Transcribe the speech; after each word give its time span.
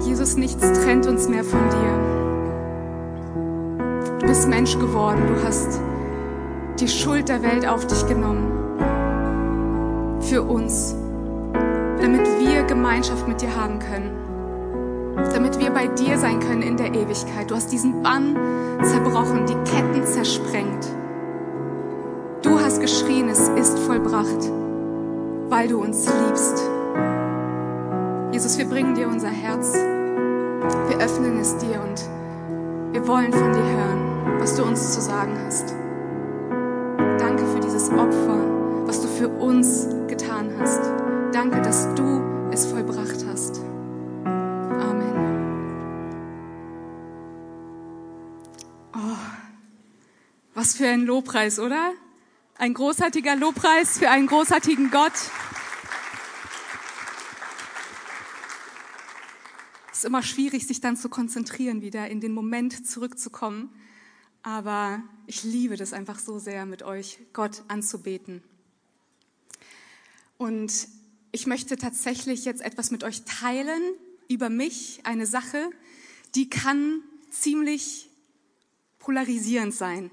Jesus, 0.00 0.36
nichts 0.36 0.60
trennt 0.80 1.06
uns 1.06 1.28
mehr 1.28 1.44
von 1.44 1.60
dir. 1.68 2.18
Du 4.18 4.26
bist 4.26 4.48
Mensch 4.48 4.78
geworden, 4.78 5.20
du 5.26 5.44
hast 5.44 5.80
die 6.78 6.88
Schuld 6.88 7.28
der 7.28 7.42
Welt 7.42 7.68
auf 7.68 7.86
dich 7.86 8.06
genommen. 8.06 8.50
Für 10.20 10.42
uns, 10.42 10.94
damit 12.00 12.26
wir 12.38 12.62
Gemeinschaft 12.62 13.28
mit 13.28 13.42
dir 13.42 13.54
haben 13.54 13.78
können. 13.78 14.16
Damit 15.34 15.58
wir 15.58 15.70
bei 15.70 15.86
dir 15.86 16.16
sein 16.18 16.40
können 16.40 16.62
in 16.62 16.76
der 16.78 16.94
Ewigkeit. 16.94 17.50
Du 17.50 17.54
hast 17.54 17.70
diesen 17.70 18.02
Bann 18.02 18.36
zerbrochen, 18.82 19.44
die 19.46 19.70
Ketten 19.70 20.04
zersprengt. 20.04 20.88
Du 22.42 22.58
hast 22.58 22.80
geschrien, 22.80 23.28
es 23.28 23.48
ist 23.50 23.78
vollbracht, 23.80 24.50
weil 25.50 25.68
du 25.68 25.82
uns 25.82 26.06
liebst. 26.06 26.62
Jesus, 28.32 28.58
wir 28.58 28.66
bringen 28.66 28.94
dir 28.94 29.08
unser 29.08 29.28
Herz. 29.28 29.74
Wir 29.74 30.98
öffnen 30.98 31.40
es 31.40 31.56
dir 31.58 31.80
und 31.82 32.00
wir 32.92 33.06
wollen 33.08 33.32
von 33.32 33.52
dir 33.52 33.62
hören, 33.62 34.38
was 34.38 34.54
du 34.54 34.62
uns 34.62 34.94
zu 34.94 35.00
sagen 35.00 35.36
hast. 35.44 35.74
Danke 37.18 37.44
für 37.46 37.58
dieses 37.58 37.90
Opfer, 37.90 38.38
was 38.86 39.02
du 39.02 39.08
für 39.08 39.28
uns 39.28 39.88
getan 40.06 40.52
hast. 40.60 40.80
Danke, 41.32 41.60
dass 41.60 41.92
du 41.94 42.22
es 42.52 42.66
vollbracht 42.66 43.24
hast. 43.28 43.60
Amen. 44.24 45.16
Oh, 48.94 49.16
was 50.54 50.74
für 50.74 50.86
ein 50.86 51.00
Lobpreis, 51.00 51.58
oder? 51.58 51.92
Ein 52.58 52.74
großartiger 52.74 53.34
Lobpreis 53.34 53.98
für 53.98 54.08
einen 54.08 54.28
großartigen 54.28 54.92
Gott. 54.92 55.14
Ist 60.00 60.06
immer 60.06 60.22
schwierig, 60.22 60.66
sich 60.66 60.80
dann 60.80 60.96
zu 60.96 61.10
konzentrieren, 61.10 61.82
wieder 61.82 62.08
in 62.08 62.22
den 62.22 62.32
Moment 62.32 62.86
zurückzukommen. 62.86 63.68
Aber 64.42 65.02
ich 65.26 65.44
liebe 65.44 65.76
das 65.76 65.92
einfach 65.92 66.18
so 66.18 66.38
sehr, 66.38 66.64
mit 66.64 66.82
euch 66.82 67.18
Gott 67.34 67.64
anzubeten. 67.68 68.42
Und 70.38 70.88
ich 71.32 71.46
möchte 71.46 71.76
tatsächlich 71.76 72.46
jetzt 72.46 72.62
etwas 72.62 72.90
mit 72.90 73.04
euch 73.04 73.24
teilen 73.26 73.82
über 74.26 74.48
mich, 74.48 75.00
eine 75.04 75.26
Sache, 75.26 75.68
die 76.34 76.48
kann 76.48 77.02
ziemlich 77.30 78.08
polarisierend 79.00 79.74
sein. 79.74 80.10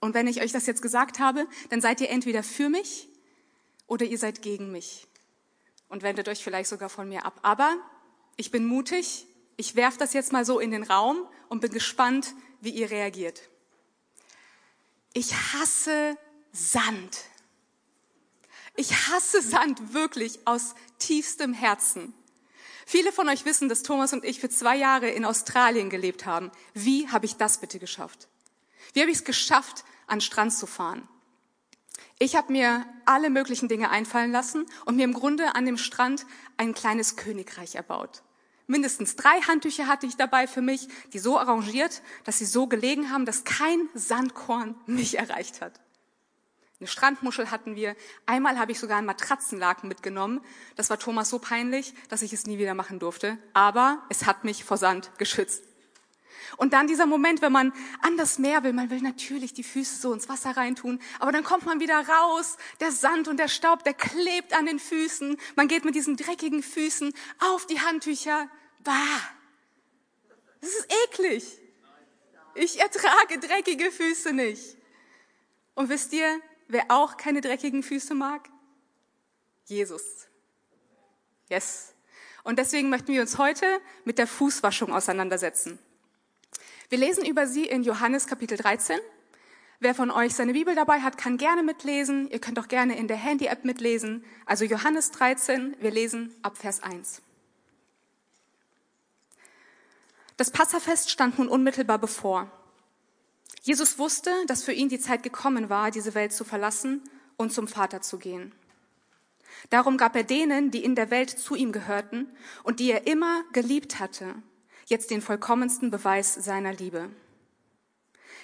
Und 0.00 0.12
wenn 0.12 0.26
ich 0.26 0.42
euch 0.42 0.52
das 0.52 0.66
jetzt 0.66 0.82
gesagt 0.82 1.18
habe, 1.18 1.46
dann 1.70 1.80
seid 1.80 2.02
ihr 2.02 2.10
entweder 2.10 2.42
für 2.42 2.68
mich 2.68 3.08
oder 3.86 4.04
ihr 4.04 4.18
seid 4.18 4.42
gegen 4.42 4.70
mich 4.70 5.06
und 5.88 6.02
wendet 6.02 6.28
euch 6.28 6.44
vielleicht 6.44 6.68
sogar 6.68 6.90
von 6.90 7.08
mir 7.08 7.24
ab. 7.24 7.40
Aber 7.42 7.74
ich 8.36 8.50
bin 8.50 8.64
mutig, 8.64 9.26
ich 9.56 9.76
werfe 9.76 9.98
das 9.98 10.12
jetzt 10.12 10.32
mal 10.32 10.44
so 10.44 10.58
in 10.58 10.70
den 10.70 10.82
Raum 10.82 11.26
und 11.48 11.60
bin 11.60 11.72
gespannt, 11.72 12.34
wie 12.60 12.70
ihr 12.70 12.90
reagiert. 12.90 13.42
Ich 15.12 15.34
hasse 15.34 16.16
Sand. 16.52 17.24
Ich 18.76 18.92
hasse 19.08 19.42
Sand 19.42 19.92
wirklich 19.92 20.46
aus 20.46 20.74
tiefstem 20.98 21.52
Herzen. 21.52 22.14
Viele 22.86 23.12
von 23.12 23.28
euch 23.28 23.44
wissen, 23.44 23.68
dass 23.68 23.82
Thomas 23.82 24.12
und 24.12 24.24
ich 24.24 24.40
für 24.40 24.48
zwei 24.48 24.76
Jahre 24.76 25.10
in 25.10 25.24
Australien 25.24 25.90
gelebt 25.90 26.26
haben. 26.26 26.50
Wie 26.74 27.08
habe 27.08 27.26
ich 27.26 27.36
das 27.36 27.58
bitte 27.58 27.78
geschafft? 27.78 28.28
Wie 28.92 29.00
habe 29.00 29.10
ich 29.10 29.18
es 29.18 29.24
geschafft, 29.24 29.84
an 30.06 30.20
Strand 30.20 30.54
zu 30.54 30.66
fahren? 30.66 31.06
Ich 32.22 32.36
habe 32.36 32.52
mir 32.52 32.86
alle 33.04 33.30
möglichen 33.30 33.66
Dinge 33.66 33.90
einfallen 33.90 34.30
lassen 34.30 34.66
und 34.86 34.94
mir 34.94 35.02
im 35.02 35.12
Grunde 35.12 35.56
an 35.56 35.66
dem 35.66 35.76
Strand 35.76 36.24
ein 36.56 36.72
kleines 36.72 37.16
Königreich 37.16 37.74
erbaut. 37.74 38.22
Mindestens 38.68 39.16
drei 39.16 39.40
Handtücher 39.40 39.88
hatte 39.88 40.06
ich 40.06 40.16
dabei 40.16 40.46
für 40.46 40.62
mich, 40.62 40.86
die 41.12 41.18
so 41.18 41.36
arrangiert, 41.36 42.00
dass 42.22 42.38
sie 42.38 42.44
so 42.44 42.68
gelegen 42.68 43.10
haben, 43.10 43.26
dass 43.26 43.42
kein 43.42 43.88
Sandkorn 43.94 44.76
mich 44.86 45.18
erreicht 45.18 45.60
hat. 45.60 45.80
Eine 46.78 46.86
Strandmuschel 46.86 47.50
hatten 47.50 47.74
wir. 47.74 47.96
Einmal 48.24 48.56
habe 48.56 48.70
ich 48.70 48.78
sogar 48.78 48.98
einen 48.98 49.06
Matratzenlaken 49.08 49.88
mitgenommen. 49.88 50.42
Das 50.76 50.90
war 50.90 51.00
Thomas 51.00 51.28
so 51.28 51.40
peinlich, 51.40 51.92
dass 52.08 52.22
ich 52.22 52.32
es 52.32 52.46
nie 52.46 52.58
wieder 52.58 52.74
machen 52.74 53.00
durfte. 53.00 53.36
Aber 53.52 54.00
es 54.10 54.26
hat 54.26 54.44
mich 54.44 54.62
vor 54.62 54.76
Sand 54.76 55.10
geschützt. 55.18 55.64
Und 56.56 56.72
dann 56.72 56.86
dieser 56.86 57.06
Moment, 57.06 57.42
wenn 57.42 57.52
man 57.52 57.72
an 58.00 58.16
das 58.16 58.38
Meer 58.38 58.62
will, 58.62 58.72
man 58.72 58.90
will 58.90 59.00
natürlich 59.00 59.54
die 59.54 59.62
Füße 59.62 60.00
so 60.00 60.12
ins 60.12 60.28
Wasser 60.28 60.56
reintun, 60.56 61.00
aber 61.18 61.32
dann 61.32 61.44
kommt 61.44 61.66
man 61.66 61.80
wieder 61.80 62.06
raus, 62.06 62.56
der 62.80 62.92
Sand 62.92 63.28
und 63.28 63.38
der 63.38 63.48
Staub, 63.48 63.84
der 63.84 63.94
klebt 63.94 64.56
an 64.56 64.66
den 64.66 64.78
Füßen, 64.78 65.36
man 65.56 65.68
geht 65.68 65.84
mit 65.84 65.94
diesen 65.94 66.16
dreckigen 66.16 66.62
Füßen 66.62 67.12
auf 67.52 67.66
die 67.66 67.80
Handtücher, 67.80 68.48
bah, 68.84 69.20
das 70.60 70.70
ist 70.70 70.88
eklig. 71.08 71.58
Ich 72.54 72.80
ertrage 72.80 73.38
dreckige 73.38 73.90
Füße 73.90 74.32
nicht. 74.32 74.76
Und 75.74 75.88
wisst 75.88 76.12
ihr, 76.12 76.40
wer 76.68 76.84
auch 76.88 77.16
keine 77.16 77.40
dreckigen 77.40 77.82
Füße 77.82 78.14
mag? 78.14 78.48
Jesus. 79.64 80.02
Yes. 81.48 81.94
Und 82.44 82.58
deswegen 82.58 82.90
möchten 82.90 83.12
wir 83.12 83.22
uns 83.22 83.38
heute 83.38 83.80
mit 84.04 84.18
der 84.18 84.26
Fußwaschung 84.26 84.92
auseinandersetzen. 84.92 85.78
Wir 86.92 86.98
lesen 86.98 87.24
über 87.24 87.46
sie 87.46 87.64
in 87.64 87.84
Johannes 87.84 88.26
Kapitel 88.26 88.58
13. 88.58 88.98
Wer 89.80 89.94
von 89.94 90.10
euch 90.10 90.34
seine 90.34 90.52
Bibel 90.52 90.74
dabei 90.74 91.00
hat, 91.00 91.16
kann 91.16 91.38
gerne 91.38 91.62
mitlesen. 91.62 92.28
Ihr 92.30 92.38
könnt 92.38 92.58
auch 92.58 92.68
gerne 92.68 92.98
in 92.98 93.08
der 93.08 93.16
Handy-App 93.16 93.64
mitlesen. 93.64 94.22
Also 94.44 94.66
Johannes 94.66 95.10
13, 95.12 95.74
wir 95.80 95.90
lesen 95.90 96.34
ab 96.42 96.58
Vers 96.58 96.82
1. 96.82 97.22
Das 100.36 100.50
Passafest 100.50 101.10
stand 101.10 101.38
nun 101.38 101.48
unmittelbar 101.48 101.96
bevor. 101.96 102.52
Jesus 103.62 103.98
wusste, 103.98 104.30
dass 104.46 104.62
für 104.62 104.72
ihn 104.74 104.90
die 104.90 105.00
Zeit 105.00 105.22
gekommen 105.22 105.70
war, 105.70 105.90
diese 105.90 106.14
Welt 106.14 106.34
zu 106.34 106.44
verlassen 106.44 107.00
und 107.38 107.54
zum 107.54 107.68
Vater 107.68 108.02
zu 108.02 108.18
gehen. 108.18 108.52
Darum 109.70 109.96
gab 109.96 110.14
er 110.14 110.24
denen, 110.24 110.70
die 110.70 110.84
in 110.84 110.94
der 110.94 111.10
Welt 111.10 111.30
zu 111.30 111.54
ihm 111.54 111.72
gehörten 111.72 112.28
und 112.64 112.80
die 112.80 112.90
er 112.90 113.06
immer 113.06 113.44
geliebt 113.54 113.98
hatte, 113.98 114.34
jetzt 114.92 115.10
den 115.10 115.22
vollkommensten 115.22 115.90
Beweis 115.90 116.34
seiner 116.34 116.72
Liebe. 116.72 117.10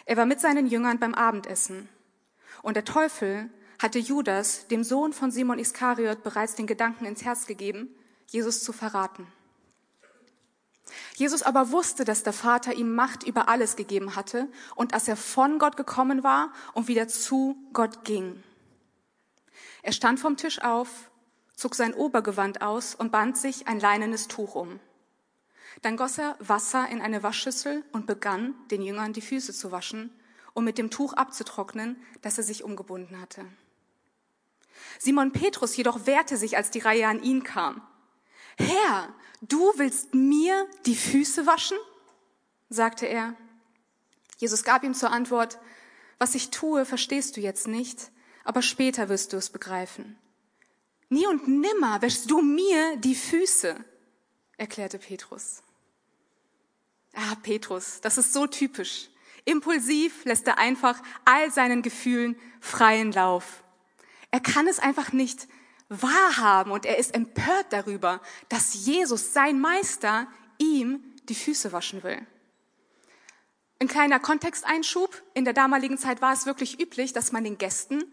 Er 0.05 0.17
war 0.17 0.27
mit 0.27 0.41
seinen 0.41 0.67
Jüngern 0.67 0.99
beim 0.99 1.15
Abendessen 1.15 1.89
und 2.63 2.75
der 2.75 2.85
Teufel 2.85 3.51
hatte 3.81 4.01
Judas, 4.01 4.67
dem 4.67 4.83
Sohn 4.83 5.13
von 5.13 5.31
Simon 5.31 5.61
Iskariot, 5.61 6.25
bereits 6.25 6.57
den 6.57 6.67
Gedanken 6.67 7.05
ins 7.05 7.25
Herz 7.25 7.47
gegeben, 7.47 7.95
Jesus 8.27 8.65
zu 8.65 8.73
verraten. 8.73 9.27
Jesus 11.15 11.43
aber 11.43 11.71
wusste, 11.71 12.05
dass 12.05 12.23
der 12.23 12.33
Vater 12.33 12.75
ihm 12.75 12.95
Macht 12.95 13.23
über 13.23 13.49
alles 13.49 13.77
gegeben 13.77 14.17
hatte 14.17 14.49
und 14.75 14.93
dass 14.93 15.07
er 15.07 15.17
von 15.17 15.59
Gott 15.59 15.77
gekommen 15.77 16.25
war 16.25 16.53
und 16.73 16.89
wieder 16.89 17.09
zu 17.09 17.57
Gott 17.73 18.05
ging. 18.05 18.43
Er 19.83 19.93
stand 19.93 20.19
vom 20.19 20.37
Tisch 20.37 20.63
auf, 20.63 21.11
zog 21.55 21.75
sein 21.75 21.95
Obergewand 21.95 22.63
aus 22.63 22.95
und 22.95 23.13
band 23.13 23.37
sich 23.37 23.69
ein 23.69 23.81
leinenes 23.81 24.29
Tuch 24.29 24.55
um. 24.55 24.81
Dann 25.83 25.97
goss 25.97 26.19
er 26.19 26.37
Wasser 26.41 26.89
in 26.89 27.01
eine 27.01 27.23
Waschschüssel 27.23 27.85
und 27.93 28.07
begann, 28.07 28.55
den 28.71 28.83
Jüngern 28.83 29.13
die 29.13 29.21
Füße 29.21 29.53
zu 29.53 29.71
waschen, 29.71 30.11
um 30.55 30.65
mit 30.65 30.79
dem 30.79 30.91
Tuch 30.91 31.13
abzutrocknen, 31.13 31.97
das 32.23 32.39
er 32.39 32.45
sich 32.45 32.65
umgebunden 32.65 33.21
hatte. 33.21 33.45
Simon 34.99 35.33
Petrus 35.33 35.77
jedoch 35.77 36.07
wehrte 36.07 36.37
sich, 36.37 36.57
als 36.57 36.71
die 36.71 36.81
Reihe 36.81 37.07
an 37.07 37.23
ihn 37.23 37.45
kam. 37.45 37.83
Herr, 38.57 39.15
du 39.41 39.73
willst 39.77 40.15
mir 40.15 40.67
die 40.87 40.97
Füße 40.97 41.47
waschen? 41.47 41.79
sagte 42.69 43.07
er. 43.07 43.35
Jesus 44.39 44.65
gab 44.65 44.83
ihm 44.83 44.95
zur 44.95 45.11
Antwort, 45.11 45.59
was 46.19 46.35
ich 46.35 46.51
tue, 46.51 46.85
verstehst 46.85 47.37
du 47.37 47.41
jetzt 47.41 47.69
nicht, 47.69 48.11
aber 48.45 48.63
später 48.63 49.09
wirst 49.09 49.33
du 49.33 49.37
es 49.37 49.51
begreifen. 49.51 50.19
Nie 51.09 51.27
und 51.27 51.49
nimmer 51.49 52.03
wäschst 52.03 52.31
du 52.31 52.43
mir 52.43 52.97
die 52.97 53.15
Füße, 53.15 53.77
erklärte 54.57 54.99
Petrus. 54.99 55.63
Ah, 57.21 57.35
Petrus, 57.43 58.01
das 58.01 58.17
ist 58.17 58.33
so 58.33 58.47
typisch. 58.47 59.09
Impulsiv 59.45 60.25
lässt 60.25 60.47
er 60.47 60.59
einfach 60.59 61.03
all 61.25 61.51
seinen 61.51 61.83
Gefühlen 61.83 62.37
freien 62.61 63.11
Lauf. 63.11 63.65
Er 64.31 64.39
kann 64.39 64.69
es 64.69 64.79
einfach 64.79 65.13
nicht 65.13 65.49
wahrhaben 65.89 66.71
und 66.71 66.87
er 66.87 66.97
ist 66.97 67.13
empört 67.13 67.67
darüber, 67.71 68.21
dass 68.49 68.87
Jesus, 68.87 69.33
sein 69.33 69.59
Meister, 69.59 70.29
ihm 70.59 71.03
die 71.29 71.35
Füße 71.35 71.73
waschen 71.73 72.05
will. 72.05 72.25
Ein 73.81 73.89
kleiner 73.89 74.21
Kontexteinschub. 74.21 75.21
In 75.35 75.45
der 75.45 75.55
damaligen 75.55 75.99
Zeit 75.99 76.21
war 76.23 76.33
es 76.33 76.47
wirklich 76.47 76.81
üblich, 76.81 77.13
dass 77.13 77.33
man 77.33 77.43
den 77.43 77.59
Gästen 77.59 78.05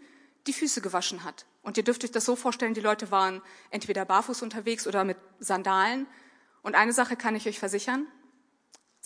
die 0.48 0.52
Füße 0.52 0.80
gewaschen 0.80 1.22
hat. 1.22 1.46
Und 1.62 1.76
ihr 1.76 1.84
dürft 1.84 2.02
euch 2.02 2.10
das 2.10 2.24
so 2.24 2.34
vorstellen, 2.34 2.74
die 2.74 2.80
Leute 2.80 3.12
waren 3.12 3.40
entweder 3.70 4.04
barfuß 4.04 4.42
unterwegs 4.42 4.88
oder 4.88 5.04
mit 5.04 5.16
Sandalen. 5.38 6.08
Und 6.62 6.74
eine 6.74 6.92
Sache 6.92 7.14
kann 7.14 7.36
ich 7.36 7.46
euch 7.46 7.60
versichern, 7.60 8.08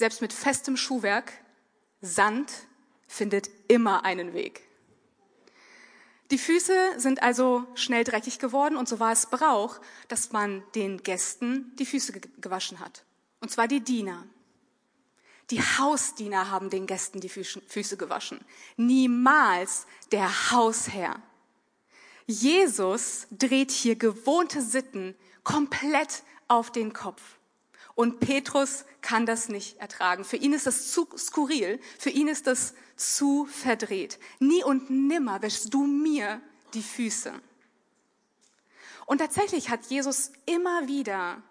selbst 0.00 0.22
mit 0.22 0.32
festem 0.32 0.78
Schuhwerk, 0.78 1.30
Sand 2.00 2.50
findet 3.06 3.50
immer 3.68 4.02
einen 4.06 4.32
Weg. 4.32 4.62
Die 6.30 6.38
Füße 6.38 6.94
sind 6.96 7.22
also 7.22 7.66
schnell 7.74 8.02
dreckig 8.04 8.38
geworden 8.38 8.76
und 8.76 8.88
so 8.88 8.98
war 8.98 9.12
es 9.12 9.26
Brauch, 9.26 9.78
dass 10.08 10.32
man 10.32 10.62
den 10.74 11.02
Gästen 11.02 11.76
die 11.76 11.84
Füße 11.84 12.18
gewaschen 12.40 12.80
hat. 12.80 13.04
Und 13.40 13.50
zwar 13.50 13.68
die 13.68 13.80
Diener. 13.80 14.24
Die 15.50 15.60
Hausdiener 15.60 16.50
haben 16.50 16.70
den 16.70 16.86
Gästen 16.86 17.20
die 17.20 17.28
Füße 17.28 17.96
gewaschen. 17.98 18.40
Niemals 18.78 19.86
der 20.12 20.50
Hausherr. 20.50 21.20
Jesus 22.26 23.26
dreht 23.30 23.70
hier 23.70 23.96
gewohnte 23.96 24.62
Sitten 24.62 25.14
komplett 25.44 26.22
auf 26.48 26.72
den 26.72 26.94
Kopf. 26.94 27.39
Und 27.94 28.20
Petrus 28.20 28.84
kann 29.00 29.26
das 29.26 29.48
nicht 29.48 29.78
ertragen. 29.78 30.24
Für 30.24 30.36
ihn 30.36 30.52
ist 30.52 30.66
das 30.66 30.92
zu 30.92 31.08
skurril, 31.16 31.80
für 31.98 32.10
ihn 32.10 32.28
ist 32.28 32.46
das 32.46 32.74
zu 32.96 33.46
verdreht. 33.46 34.18
Nie 34.38 34.64
und 34.64 34.90
nimmer 34.90 35.42
wäschst 35.42 35.72
du 35.72 35.84
mir 35.84 36.40
die 36.74 36.82
Füße. 36.82 37.32
Und 39.06 39.18
tatsächlich 39.18 39.70
hat 39.70 39.86
Jesus 39.86 40.32
immer 40.46 40.86
wieder 40.86 41.42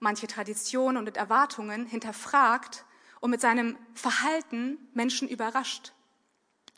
manche 0.00 0.26
Traditionen 0.26 1.06
und 1.06 1.16
Erwartungen 1.16 1.86
hinterfragt 1.86 2.84
und 3.20 3.30
mit 3.30 3.40
seinem 3.40 3.78
Verhalten 3.94 4.78
Menschen 4.94 5.28
überrascht. 5.28 5.92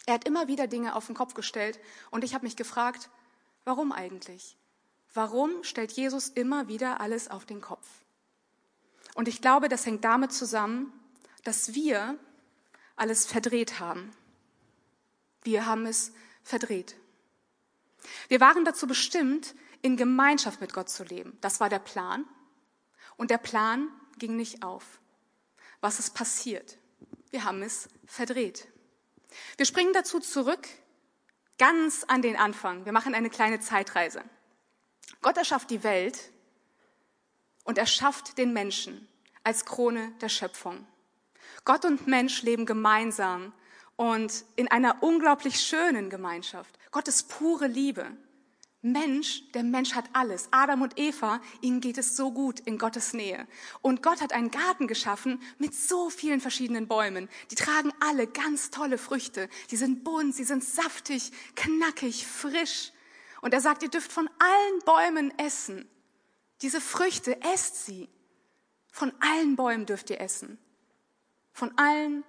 Er 0.07 0.15
hat 0.15 0.25
immer 0.25 0.49
wieder 0.49 0.67
Dinge 0.67 0.95
auf 0.97 1.07
den 1.07 1.15
Kopf 1.15 1.35
gestellt 1.35 1.79
und 2.11 2.25
ich 2.25 2.35
habe 2.35 2.45
mich 2.45 2.57
gefragt, 2.57 3.11
warum 3.65 3.93
eigentlich? 3.93 4.57
Warum 5.15 5.63
stellt 5.63 5.93
Jesus 5.93 6.29
immer 6.29 6.69
wieder 6.69 7.01
alles 7.01 7.29
auf 7.29 7.45
den 7.45 7.61
Kopf? 7.61 7.87
Und 9.15 9.29
ich 9.29 9.41
glaube, 9.41 9.69
das 9.69 9.87
hängt 9.87 10.05
damit 10.05 10.33
zusammen, 10.33 10.93
dass 11.45 11.75
wir 11.75 12.19
alles 12.97 13.27
verdreht 13.27 13.81
haben. 13.81 14.13
Wir 15.43 15.67
haben 15.67 15.87
es 15.87 16.13
verdreht. 16.43 16.97
Wir 18.29 18.41
waren 18.41 18.65
dazu 18.65 18.87
bestimmt, 18.87 19.55
in 19.81 19.97
Gemeinschaft 19.97 20.61
mit 20.61 20.73
Gott 20.73 20.89
zu 20.89 21.05
leben. 21.05 21.37
Das 21.41 21.61
war 21.61 21.69
der 21.69 21.81
Plan. 21.81 22.25
Und 23.17 23.31
der 23.31 23.39
Plan 23.39 23.89
ging 24.19 24.37
nicht 24.37 24.63
auf. 24.63 25.01
Was 25.81 25.99
ist 25.99 26.15
passiert? 26.15 26.79
Wir 27.31 27.45
haben 27.45 27.63
es 27.63 27.89
verdreht. 28.07 28.69
Wir 29.57 29.67
springen 29.67 29.93
dazu 29.93 30.21
zurück, 30.21 30.69
ganz 31.59 32.05
an 32.05 32.23
den 32.23 32.37
Anfang. 32.37 32.85
Wir 32.85 32.93
machen 32.93 33.15
eine 33.15 33.31
kleine 33.31 33.61
Zeitreise. 33.61 34.23
Gott 35.21 35.37
erschafft 35.37 35.71
die 35.71 35.83
Welt 35.83 36.32
und 37.65 37.79
erschafft 37.79 38.39
den 38.39 38.53
Menschen 38.53 39.09
als 39.45 39.65
Krone 39.65 40.13
der 40.21 40.29
Schöpfung. 40.29 40.87
Gott 41.65 41.85
und 41.85 42.07
Mensch 42.07 42.43
leben 42.43 42.67
gemeinsam 42.67 43.53
und 43.97 44.45
in 44.57 44.69
einer 44.69 45.03
unglaublich 45.03 45.61
schönen 45.61 46.11
Gemeinschaft. 46.11 46.79
Gott 46.91 47.09
ist 47.09 47.29
pure 47.29 47.67
Liebe. 47.67 48.07
Mensch, 48.85 49.49
der 49.53 49.63
Mensch 49.63 49.95
hat 49.95 50.07
alles. 50.13 50.49
Adam 50.51 50.83
und 50.83 50.99
Eva, 50.99 51.41
ihnen 51.61 51.81
geht 51.81 51.99
es 51.99 52.17
so 52.17 52.33
gut 52.33 52.59
in 52.59 52.79
Gottes 52.79 53.13
Nähe. 53.13 53.47
Und 53.81 54.03
Gott 54.03 54.21
hat 54.21 54.33
einen 54.33 54.51
Garten 54.51 54.89
geschaffen 54.89 55.41
mit 55.59 55.73
so 55.73 56.11
vielen 56.11 56.41
verschiedenen 56.41 56.89
Bäumen. 56.89 57.29
Die 57.53 57.55
tragen 57.55 57.93
alle 58.01 58.27
ganz 58.27 58.71
tolle 58.71 58.99
Früchte. 58.99 59.49
Die 59.71 59.77
sind 59.77 60.03
bunt, 60.03 60.35
sie 60.35 60.43
sind 60.43 60.65
saftig, 60.65 61.31
knackig, 61.55 62.27
frisch. 62.27 62.91
Und 63.41 63.55
er 63.55 63.61
sagt, 63.61 63.85
ihr 63.85 63.89
dürft 63.89 64.11
von 64.11 64.29
allen 64.41 64.79
Bäumen 64.85 65.33
essen. 65.39 65.89
Diese 66.63 66.81
Früchte, 66.81 67.41
esst 67.43 67.85
sie. 67.85 68.09
Von 68.93 69.13
allen 69.21 69.57
Bäumen 69.57 69.85
dürft 69.85 70.11
ihr 70.11 70.21
essen. 70.21 70.59
Von 71.53 71.77
allen 71.77 72.25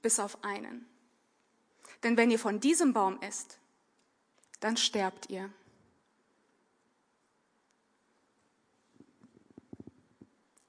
bis 0.00 0.18
auf 0.18 0.42
einen. 0.42 0.86
Denn 2.02 2.16
wenn 2.16 2.30
ihr 2.30 2.38
von 2.38 2.60
diesem 2.60 2.92
Baum 2.92 3.20
esst, 3.20 3.58
dann 4.60 4.76
sterbt 4.76 5.28
ihr. 5.28 5.52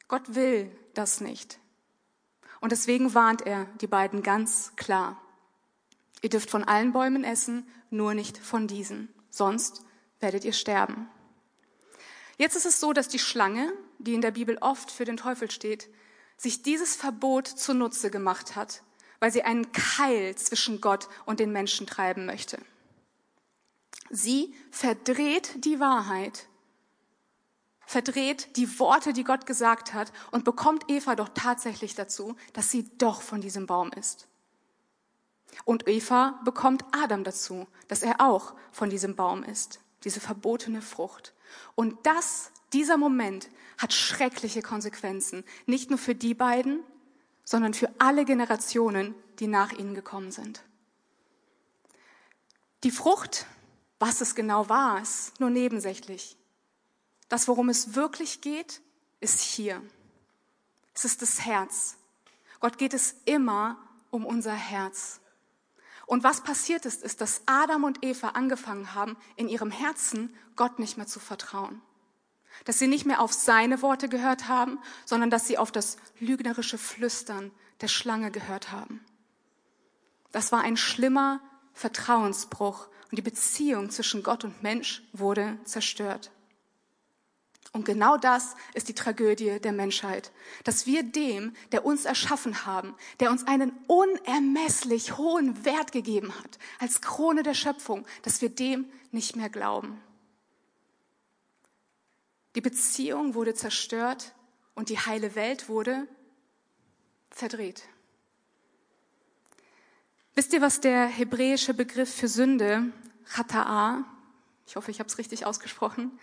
Gott 0.07 0.35
will 0.35 0.69
das 0.93 1.21
nicht. 1.21 1.59
Und 2.59 2.71
deswegen 2.71 3.13
warnt 3.13 3.41
er 3.41 3.65
die 3.81 3.87
beiden 3.87 4.23
ganz 4.23 4.75
klar. 4.75 5.21
Ihr 6.21 6.29
dürft 6.29 6.49
von 6.49 6.63
allen 6.63 6.91
Bäumen 6.91 7.23
essen, 7.23 7.67
nur 7.89 8.13
nicht 8.13 8.37
von 8.37 8.67
diesen. 8.67 9.13
Sonst 9.29 9.85
werdet 10.19 10.45
ihr 10.45 10.53
sterben. 10.53 11.09
Jetzt 12.37 12.55
ist 12.55 12.65
es 12.65 12.79
so, 12.79 12.93
dass 12.93 13.07
die 13.07 13.19
Schlange, 13.19 13.71
die 13.99 14.13
in 14.13 14.21
der 14.21 14.31
Bibel 14.31 14.57
oft 14.61 14.91
für 14.91 15.05
den 15.05 15.17
Teufel 15.17 15.49
steht, 15.51 15.89
sich 16.37 16.63
dieses 16.63 16.95
Verbot 16.95 17.47
zunutze 17.47 18.11
gemacht 18.11 18.55
hat, 18.55 18.83
weil 19.19 19.31
sie 19.31 19.43
einen 19.43 19.71
Keil 19.71 20.35
zwischen 20.35 20.81
Gott 20.81 21.07
und 21.25 21.39
den 21.39 21.51
Menschen 21.51 21.87
treiben 21.87 22.25
möchte. 22.25 22.59
Sie 24.09 24.53
verdreht 24.71 25.65
die 25.65 25.79
Wahrheit 25.79 26.47
verdreht 27.85 28.57
die 28.57 28.79
Worte, 28.79 29.13
die 29.13 29.23
Gott 29.23 29.45
gesagt 29.45 29.93
hat 29.93 30.11
und 30.31 30.43
bekommt 30.43 30.89
Eva 30.89 31.15
doch 31.15 31.29
tatsächlich 31.33 31.95
dazu, 31.95 32.35
dass 32.53 32.71
sie 32.71 32.89
doch 32.97 33.21
von 33.21 33.41
diesem 33.41 33.67
Baum 33.67 33.91
ist. 33.91 34.27
Und 35.63 35.87
Eva 35.87 36.39
bekommt 36.43 36.83
Adam 36.91 37.23
dazu, 37.23 37.67
dass 37.87 38.03
er 38.03 38.19
auch 38.19 38.55
von 38.71 38.89
diesem 38.89 39.15
Baum 39.15 39.43
ist, 39.43 39.79
diese 40.03 40.19
verbotene 40.19 40.81
Frucht. 40.81 41.33
Und 41.75 41.97
das, 42.05 42.51
dieser 42.73 42.97
Moment 42.97 43.49
hat 43.77 43.93
schreckliche 43.93 44.61
Konsequenzen, 44.61 45.43
nicht 45.65 45.89
nur 45.89 45.99
für 45.99 46.15
die 46.15 46.33
beiden, 46.33 46.83
sondern 47.43 47.73
für 47.73 47.89
alle 47.99 48.25
Generationen, 48.25 49.13
die 49.39 49.47
nach 49.47 49.71
ihnen 49.73 49.93
gekommen 49.93 50.31
sind. 50.31 50.63
Die 52.83 52.91
Frucht, 52.91 53.45
was 53.99 54.21
es 54.21 54.35
genau 54.35 54.69
war, 54.69 55.01
ist 55.01 55.39
nur 55.39 55.49
nebensächlich. 55.49 56.37
Das, 57.29 57.47
worum 57.47 57.69
es 57.69 57.95
wirklich 57.95 58.41
geht, 58.41 58.81
ist 59.19 59.39
hier. 59.39 59.81
Es 60.93 61.05
ist 61.05 61.21
das 61.21 61.45
Herz. 61.45 61.97
Gott 62.59 62.77
geht 62.77 62.93
es 62.93 63.15
immer 63.25 63.77
um 64.11 64.25
unser 64.25 64.53
Herz. 64.53 65.19
Und 66.05 66.23
was 66.23 66.41
passiert 66.41 66.85
ist, 66.85 67.03
ist, 67.03 67.21
dass 67.21 67.41
Adam 67.45 67.83
und 67.83 68.03
Eva 68.03 68.29
angefangen 68.29 68.93
haben, 68.93 69.17
in 69.35 69.47
ihrem 69.49 69.71
Herzen 69.71 70.35
Gott 70.55 70.79
nicht 70.79 70.97
mehr 70.97 71.07
zu 71.07 71.19
vertrauen. 71.19 71.81
Dass 72.63 72.79
sie 72.79 72.87
nicht 72.87 73.05
mehr 73.05 73.21
auf 73.21 73.33
seine 73.33 73.81
Worte 73.81 74.07
gehört 74.07 74.47
haben, 74.47 74.79
sondern 75.05 75.29
dass 75.29 75.47
sie 75.47 75.57
auf 75.57 75.71
das 75.71 75.97
lügnerische 76.19 76.77
Flüstern 76.77 77.51
der 77.81 77.87
Schlange 77.87 78.31
gehört 78.31 78.71
haben. 78.71 79.03
Das 80.31 80.51
war 80.51 80.61
ein 80.61 80.77
schlimmer 80.77 81.41
Vertrauensbruch 81.73 82.87
und 83.09 83.17
die 83.17 83.21
Beziehung 83.21 83.89
zwischen 83.89 84.23
Gott 84.23 84.43
und 84.43 84.63
Mensch 84.63 85.03
wurde 85.11 85.57
zerstört. 85.65 86.31
Und 87.71 87.85
genau 87.85 88.17
das 88.17 88.55
ist 88.73 88.87
die 88.87 88.93
Tragödie 88.93 89.59
der 89.59 89.73
Menschheit, 89.73 90.31
dass 90.63 90.85
wir 90.85 91.03
dem, 91.03 91.53
der 91.71 91.85
uns 91.85 92.05
erschaffen 92.05 92.65
haben, 92.65 92.95
der 93.19 93.31
uns 93.31 93.45
einen 93.47 93.73
unermesslich 93.87 95.17
hohen 95.17 95.65
Wert 95.65 95.91
gegeben 95.91 96.33
hat, 96.39 96.57
als 96.79 97.01
Krone 97.01 97.43
der 97.43 97.53
Schöpfung, 97.53 98.05
dass 98.21 98.41
wir 98.41 98.49
dem 98.49 98.85
nicht 99.11 99.35
mehr 99.35 99.49
glauben. 99.49 100.01
Die 102.55 102.61
Beziehung 102.61 103.33
wurde 103.33 103.53
zerstört 103.53 104.33
und 104.73 104.87
die 104.89 104.99
heile 104.99 105.35
Welt 105.35 105.67
wurde 105.67 106.07
verdreht. 107.29 107.83
Wisst 110.35 110.53
ihr, 110.53 110.61
was 110.61 110.79
der 110.81 111.07
hebräische 111.07 111.73
Begriff 111.73 112.13
für 112.13 112.27
Sünde, 112.27 112.91
Chata'a, 113.33 114.03
ich 114.67 114.75
hoffe, 114.75 114.91
ich 114.91 114.99
habe 114.99 115.09
es 115.09 115.17
richtig 115.17 115.45
ausgesprochen, 115.45 116.17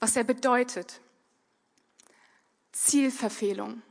was 0.00 0.16
er 0.16 0.24
bedeutet. 0.24 1.00
Zielverfehlung. 2.72 3.82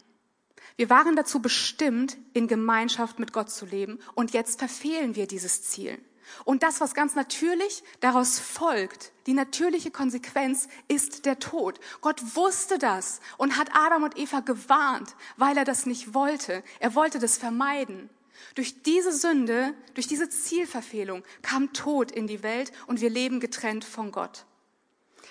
Wir 0.76 0.90
waren 0.90 1.16
dazu 1.16 1.42
bestimmt, 1.42 2.18
in 2.34 2.48
Gemeinschaft 2.48 3.20
mit 3.20 3.34
Gott 3.34 3.50
zu 3.50 3.66
leben 3.66 4.00
und 4.14 4.32
jetzt 4.32 4.60
verfehlen 4.60 5.16
wir 5.16 5.28
dieses 5.28 5.64
Ziel. 5.64 6.00
Und 6.46 6.64
das, 6.64 6.82
was 6.82 6.94
ganz 6.94 7.16
natürlich 7.16 7.84
daraus 8.00 8.40
folgt, 8.40 9.12
die 9.26 9.34
natürliche 9.34 9.92
Konsequenz 9.92 10.68
ist 10.88 11.26
der 11.26 11.40
Tod. 11.40 11.80
Gott 12.02 12.22
wusste 12.36 12.78
das 12.78 13.22
und 13.38 13.58
hat 13.58 13.70
Adam 13.74 14.04
und 14.04 14.18
Eva 14.18 14.42
gewarnt, 14.42 15.16
weil 15.38 15.58
er 15.58 15.66
das 15.66 15.86
nicht 15.86 16.14
wollte. 16.14 16.64
Er 16.80 16.96
wollte 16.96 17.20
das 17.20 17.38
vermeiden. 17.38 18.10
Durch 18.56 18.84
diese 18.84 19.12
Sünde, 19.12 19.74
durch 19.94 20.08
diese 20.08 20.30
Zielverfehlung 20.30 21.24
kam 21.42 21.74
Tod 21.74 22.12
in 22.12 22.28
die 22.28 22.44
Welt 22.44 22.72
und 22.88 23.02
wir 23.02 23.10
leben 23.10 23.40
getrennt 23.40 23.84
von 23.84 24.12
Gott. 24.12 24.46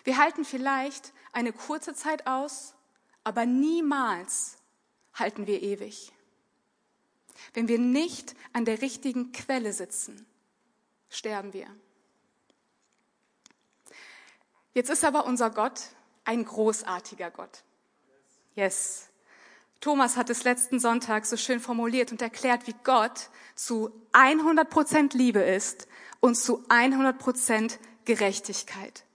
Wir 0.06 0.18
halten 0.18 0.44
vielleicht 0.44 1.12
eine 1.32 1.52
kurze 1.52 1.92
Zeit 1.92 2.28
aus, 2.28 2.74
aber 3.24 3.44
niemals 3.44 4.56
halten 5.14 5.48
wir 5.48 5.62
ewig. 5.62 6.12
Wenn 7.54 7.66
wir 7.66 7.80
nicht 7.80 8.36
an 8.52 8.64
der 8.64 8.82
richtigen 8.82 9.32
Quelle 9.32 9.72
sitzen, 9.72 10.24
sterben 11.10 11.52
wir. 11.52 11.66
Jetzt 14.74 14.90
ist 14.90 15.04
aber 15.04 15.26
unser 15.26 15.50
Gott 15.50 15.80
ein 16.24 16.44
großartiger 16.44 17.32
Gott. 17.32 17.64
Yes. 18.54 19.08
Thomas 19.80 20.16
hat 20.16 20.30
es 20.30 20.44
letzten 20.44 20.78
Sonntag 20.78 21.26
so 21.26 21.36
schön 21.36 21.58
formuliert 21.58 22.12
und 22.12 22.22
erklärt, 22.22 22.68
wie 22.68 22.76
Gott 22.84 23.28
zu 23.56 23.90
100 24.12 24.70
Prozent 24.70 25.14
Liebe 25.14 25.40
ist 25.40 25.88
und 26.20 26.36
zu 26.36 26.64
100 26.68 27.18
Prozent 27.18 27.80
Gerechtigkeit. 28.04 29.05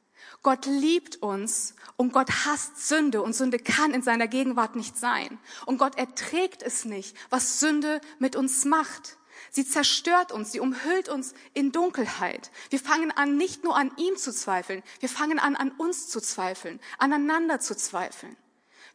Gott 0.44 0.66
liebt 0.66 1.18
uns 1.18 1.76
und 1.98 2.14
Gott 2.14 2.30
hasst 2.46 2.88
Sünde 2.88 3.22
und 3.22 3.34
Sünde 3.34 3.60
kann 3.60 3.94
in 3.94 4.02
seiner 4.02 4.28
Gegenwart 4.28 4.76
nicht 4.76 4.98
sein. 4.98 5.40
Und 5.66 5.78
Gott 5.78 5.98
erträgt 5.98 6.64
es 6.64 6.84
nicht, 6.84 7.16
was 7.30 7.60
Sünde 7.60 8.02
mit 8.18 8.36
uns 8.36 8.66
macht. 8.66 9.18
Sie 9.52 9.68
zerstört 9.68 10.32
uns, 10.32 10.52
sie 10.52 10.60
umhüllt 10.60 11.10
uns 11.10 11.34
in 11.54 11.72
Dunkelheit. 11.72 12.52
Wir 12.70 12.80
fangen 12.80 13.12
an, 13.12 13.38
nicht 13.38 13.64
nur 13.64 13.76
an 13.76 13.92
ihm 13.98 14.18
zu 14.18 14.34
zweifeln, 14.34 14.82
wir 15.00 15.10
fangen 15.10 15.40
an, 15.40 15.56
an 15.56 15.72
uns 15.72 16.10
zu 16.10 16.22
zweifeln, 16.22 16.80
aneinander 16.98 17.60
zu 17.60 17.76
zweifeln. 17.76 18.36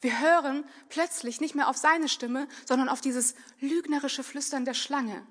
Wir 0.00 0.20
hören 0.20 0.64
plötzlich 0.88 1.40
nicht 1.40 1.54
mehr 1.54 1.68
auf 1.68 1.76
seine 1.76 2.08
Stimme, 2.08 2.48
sondern 2.66 2.88
auf 2.88 3.00
dieses 3.00 3.34
lügnerische 3.60 4.22
Flüstern 4.22 4.64
der 4.64 4.74
Schlange. 4.74 5.26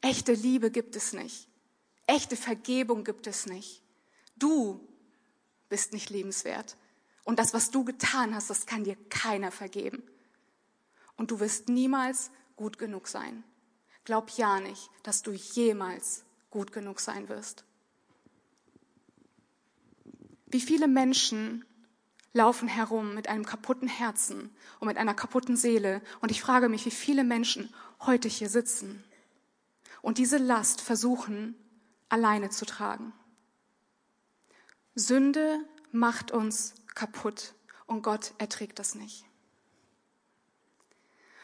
Echte 0.00 0.32
Liebe 0.32 0.70
gibt 0.70 0.96
es 0.96 1.12
nicht. 1.12 1.48
Echte 2.06 2.36
Vergebung 2.36 3.04
gibt 3.04 3.26
es 3.26 3.46
nicht. 3.46 3.82
Du 4.40 4.80
bist 5.68 5.92
nicht 5.92 6.10
lebenswert. 6.10 6.76
Und 7.24 7.38
das, 7.38 7.54
was 7.54 7.70
du 7.70 7.84
getan 7.84 8.34
hast, 8.34 8.50
das 8.50 8.66
kann 8.66 8.82
dir 8.82 8.96
keiner 9.08 9.52
vergeben. 9.52 10.02
Und 11.16 11.30
du 11.30 11.38
wirst 11.38 11.68
niemals 11.68 12.32
gut 12.56 12.78
genug 12.78 13.06
sein. 13.06 13.44
Glaub 14.04 14.30
ja 14.30 14.58
nicht, 14.58 14.90
dass 15.04 15.22
du 15.22 15.30
jemals 15.30 16.24
gut 16.50 16.72
genug 16.72 16.98
sein 16.98 17.28
wirst. 17.28 17.64
Wie 20.46 20.60
viele 20.60 20.88
Menschen 20.88 21.64
laufen 22.32 22.68
herum 22.68 23.14
mit 23.14 23.28
einem 23.28 23.44
kaputten 23.44 23.88
Herzen 23.88 24.50
und 24.78 24.88
mit 24.88 24.96
einer 24.96 25.14
kaputten 25.14 25.56
Seele. 25.56 26.00
Und 26.20 26.30
ich 26.30 26.40
frage 26.40 26.68
mich, 26.68 26.86
wie 26.86 26.90
viele 26.90 27.24
Menschen 27.24 27.72
heute 28.00 28.28
hier 28.28 28.48
sitzen 28.48 29.04
und 30.02 30.18
diese 30.18 30.38
Last 30.38 30.80
versuchen, 30.80 31.54
alleine 32.08 32.50
zu 32.50 32.64
tragen. 32.66 33.12
Sünde 34.94 35.58
macht 35.92 36.30
uns 36.30 36.74
kaputt 36.94 37.54
und 37.86 38.02
Gott 38.02 38.32
erträgt 38.38 38.78
das 38.78 38.94
nicht. 38.94 39.24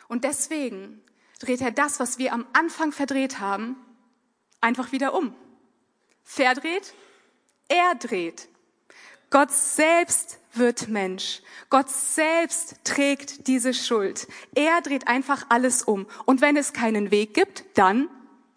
Und 0.09 0.25
deswegen 0.25 1.03
dreht 1.41 1.61
er 1.61 1.71
das, 1.71 2.01
was 2.01 2.19
wir 2.19 2.33
am 2.33 2.47
Anfang 2.53 2.93
verdreht 2.93 3.41
haben, 3.41 3.77
einfach 4.61 4.93
wieder 4.93 5.15
um. 5.15 5.35
Verdreht, 6.23 6.95
er 7.69 7.95
dreht. 7.95 8.49
Gott 9.31 9.51
selbst 9.51 10.39
wird 10.53 10.89
Mensch. 10.89 11.43
Gott 11.69 11.91
selbst 11.91 12.77
trägt 12.85 13.49
diese 13.49 13.75
Schuld. 13.75 14.29
Er 14.55 14.81
dreht 14.81 15.09
einfach 15.09 15.47
alles 15.49 15.83
um. 15.83 16.07
Und 16.25 16.41
wenn 16.41 16.57
es 16.57 16.73
keinen 16.73 17.11
Weg 17.11 17.35
gibt, 17.35 17.65
dann 17.75 18.09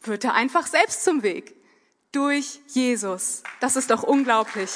wird 0.04 0.24
er 0.24 0.36
einfach 0.36 0.68
selbst 0.68 1.04
zum 1.04 1.24
Weg. 1.24 1.56
Durch 2.12 2.60
Jesus. 2.68 3.44
Das 3.60 3.76
ist 3.76 3.92
doch 3.92 4.04
unglaublich. 4.04 4.72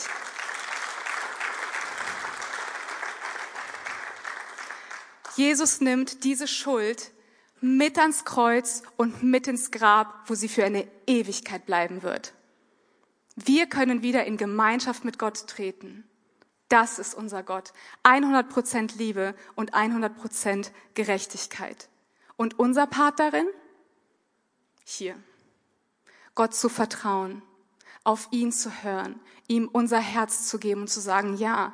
Jesus 5.36 5.82
nimmt 5.82 6.24
diese 6.24 6.48
Schuld 6.48 7.12
mit 7.60 7.98
ans 7.98 8.24
Kreuz 8.24 8.84
und 8.98 9.24
mit 9.24 9.48
ins 9.48 9.72
Grab, 9.72 10.14
wo 10.28 10.36
sie 10.36 10.48
für 10.48 10.64
eine 10.64 10.88
Ewigkeit 11.08 11.66
bleiben 11.66 12.04
wird. 12.04 12.34
Wir 13.36 13.66
können 13.66 14.04
wieder 14.04 14.26
in 14.26 14.38
Gemeinschaft 14.38 15.06
mit 15.06 15.18
Gott 15.18 15.48
treten. 15.48 16.04
Das 16.70 17.00
ist 17.00 17.16
unser 17.16 17.42
Gott. 17.42 17.74
100% 18.04 18.98
Liebe 18.98 19.34
und 19.56 19.74
100% 19.74 20.72
Gerechtigkeit. 20.94 21.90
Und 22.36 22.60
unser 22.60 22.86
Part 22.86 23.20
darin? 23.20 23.48
Hier. 24.84 25.16
Gott 26.36 26.54
zu 26.54 26.70
vertrauen, 26.70 27.42
auf 28.04 28.28
ihn 28.32 28.52
zu 28.52 28.84
hören, 28.84 29.20
ihm 29.48 29.70
unser 29.72 30.00
Herz 30.00 30.48
zu 30.48 30.60
geben 30.60 30.82
und 30.82 30.90
zu 30.90 31.00
sagen, 31.00 31.38
ja, 31.38 31.74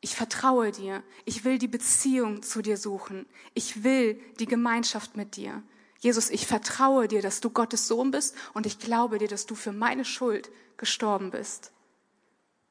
ich 0.00 0.16
vertraue 0.16 0.72
dir, 0.72 1.02
ich 1.24 1.44
will 1.44 1.58
die 1.58 1.68
Beziehung 1.68 2.42
zu 2.42 2.60
dir 2.60 2.76
suchen, 2.76 3.26
ich 3.54 3.84
will 3.84 4.20
die 4.40 4.46
Gemeinschaft 4.46 5.16
mit 5.16 5.36
dir. 5.36 5.62
Jesus, 6.00 6.30
ich 6.30 6.48
vertraue 6.48 7.06
dir, 7.06 7.22
dass 7.22 7.40
du 7.40 7.50
Gottes 7.50 7.86
Sohn 7.86 8.10
bist 8.10 8.34
und 8.54 8.66
ich 8.66 8.80
glaube 8.80 9.18
dir, 9.18 9.28
dass 9.28 9.46
du 9.46 9.54
für 9.54 9.70
meine 9.70 10.04
Schuld 10.04 10.50
gestorben 10.76 11.30
bist. 11.30 11.70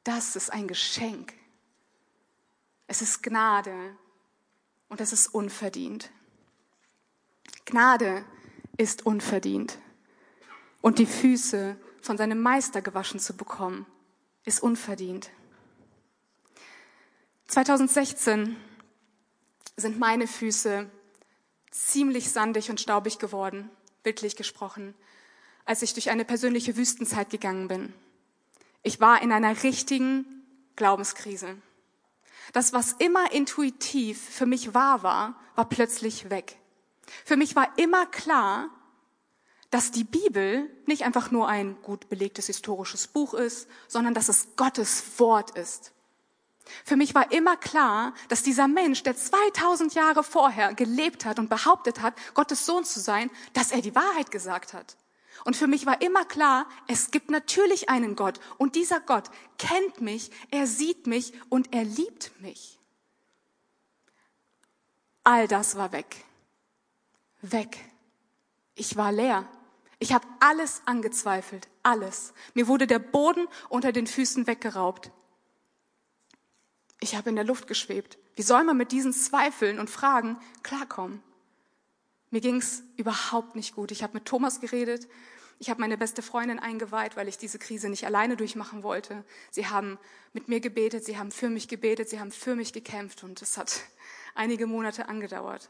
Das 0.03 0.35
ist 0.35 0.51
ein 0.51 0.67
Geschenk. 0.67 1.33
Es 2.88 3.01
ist 3.01 3.23
Gnade 3.23 3.95
und 4.89 5.00
es 5.00 5.13
ist 5.13 5.27
unverdient. 5.27 6.11
Gnade 7.63 8.25
ist 8.75 9.05
unverdient. 9.05 9.77
Und 10.81 11.00
die 11.00 11.05
Füße 11.05 11.77
von 12.01 12.17
seinem 12.17 12.41
Meister 12.41 12.81
gewaschen 12.81 13.19
zu 13.19 13.35
bekommen, 13.35 13.85
ist 14.43 14.61
unverdient. 14.61 15.29
2016 17.47 18.55
sind 19.77 20.00
meine 20.00 20.27
Füße 20.27 20.89
ziemlich 21.69 22.31
sandig 22.31 22.69
und 22.69 22.81
staubig 22.81 23.19
geworden, 23.19 23.69
bildlich 24.03 24.35
gesprochen, 24.35 24.93
als 25.65 25.81
ich 25.81 25.93
durch 25.93 26.09
eine 26.09 26.25
persönliche 26.25 26.75
Wüstenzeit 26.75 27.29
gegangen 27.29 27.67
bin. 27.67 27.93
Ich 28.83 29.00
war 29.00 29.21
in 29.21 29.31
einer 29.31 29.63
richtigen 29.63 30.25
Glaubenskrise. 30.75 31.57
Das, 32.53 32.73
was 32.73 32.93
immer 32.93 33.31
intuitiv 33.31 34.19
für 34.19 34.45
mich 34.45 34.73
wahr 34.73 35.03
war, 35.03 35.39
war 35.55 35.69
plötzlich 35.69 36.29
weg. 36.29 36.57
Für 37.25 37.38
mich 37.38 37.55
war 37.55 37.77
immer 37.77 38.05
klar, 38.07 38.69
dass 39.71 39.91
die 39.91 40.03
Bibel 40.03 40.69
nicht 40.85 41.03
einfach 41.03 41.31
nur 41.31 41.47
ein 41.47 41.81
gut 41.81 42.09
belegtes 42.09 42.47
historisches 42.47 43.07
Buch 43.07 43.33
ist, 43.33 43.67
sondern 43.87 44.13
dass 44.13 44.29
es 44.29 44.55
Gottes 44.57 45.03
Wort 45.17 45.57
ist. 45.57 45.93
Für 46.85 46.95
mich 46.95 47.15
war 47.15 47.31
immer 47.31 47.57
klar, 47.57 48.13
dass 48.27 48.43
dieser 48.43 48.67
Mensch, 48.67 49.03
der 49.03 49.15
2000 49.15 49.93
Jahre 49.93 50.23
vorher 50.23 50.73
gelebt 50.73 51.25
hat 51.25 51.39
und 51.39 51.49
behauptet 51.49 52.01
hat, 52.01 52.13
Gottes 52.33 52.65
Sohn 52.65 52.85
zu 52.85 52.99
sein, 52.99 53.31
dass 53.53 53.71
er 53.71 53.81
die 53.81 53.95
Wahrheit 53.95 54.29
gesagt 54.29 54.73
hat. 54.73 54.95
Und 55.43 55.55
für 55.55 55.67
mich 55.67 55.85
war 55.85 56.01
immer 56.01 56.25
klar, 56.25 56.67
es 56.87 57.09
gibt 57.09 57.31
natürlich 57.31 57.89
einen 57.89 58.15
Gott 58.15 58.39
und 58.57 58.75
dieser 58.75 58.99
Gott 58.99 59.31
kennt 59.57 60.01
mich, 60.01 60.31
er 60.51 60.67
sieht 60.67 61.07
mich 61.07 61.33
und 61.49 61.73
er 61.73 61.83
liebt 61.83 62.31
mich. 62.41 62.77
All 65.23 65.47
das 65.47 65.75
war 65.75 65.91
weg. 65.91 66.23
Weg. 67.41 67.79
Ich 68.75 68.97
war 68.97 69.11
leer. 69.11 69.47
Ich 70.01 70.13
habe 70.13 70.27
alles 70.39 70.81
angezweifelt, 70.86 71.70
alles. 71.84 72.34
Mir 72.55 72.67
wurde 72.67 72.88
der 72.88 72.98
Boden 72.98 73.48
unter 73.70 73.91
den 73.91 74.08
Füßen 74.08 74.48
weggeraubt. 74.48 75.12
Ich 77.00 77.15
habe 77.15 77.29
in 77.29 77.36
der 77.36 77.46
Luft 77.46 77.67
geschwebt. 77.67 78.17
Wie 78.36 78.41
soll 78.41 78.63
man 78.63 78.77
mit 78.77 78.91
diesen 78.91 79.13
Zweifeln 79.13 79.77
und 79.77 79.91
Fragen 79.91 80.38
klarkommen? 80.63 81.22
Mir 82.31 82.41
ging's 82.41 82.81
überhaupt 82.98 83.55
nicht 83.55 83.75
gut. 83.75 83.91
Ich 83.91 84.01
habe 84.01 84.15
mit 84.15 84.25
Thomas 84.25 84.60
geredet. 84.60 85.08
Ich 85.60 85.70
habe 85.70 85.79
meine 85.79 86.00
beste 86.00 86.24
Freundin 86.24 86.58
eingeweiht, 86.58 87.15
weil 87.15 87.27
ich 87.27 87.38
diese 87.38 87.60
Krise 87.60 87.88
nicht 87.88 88.08
alleine 88.08 88.36
durchmachen 88.36 88.81
wollte. 88.81 89.24
Sie 89.51 89.67
haben 89.67 90.00
mit 90.34 90.48
mir 90.48 90.62
gebetet, 90.62 91.05
sie 91.05 91.20
haben 91.20 91.29
für 91.29 91.50
mich 91.50 91.67
gebetet, 91.67 92.10
sie 92.10 92.20
haben 92.20 92.31
für 92.31 92.55
mich 92.55 92.74
gekämpft 92.74 93.24
und 93.24 93.39
es 93.43 93.55
hat 93.55 93.81
einige 94.34 94.65
Monate 94.65 95.10
angedauert. 95.10 95.70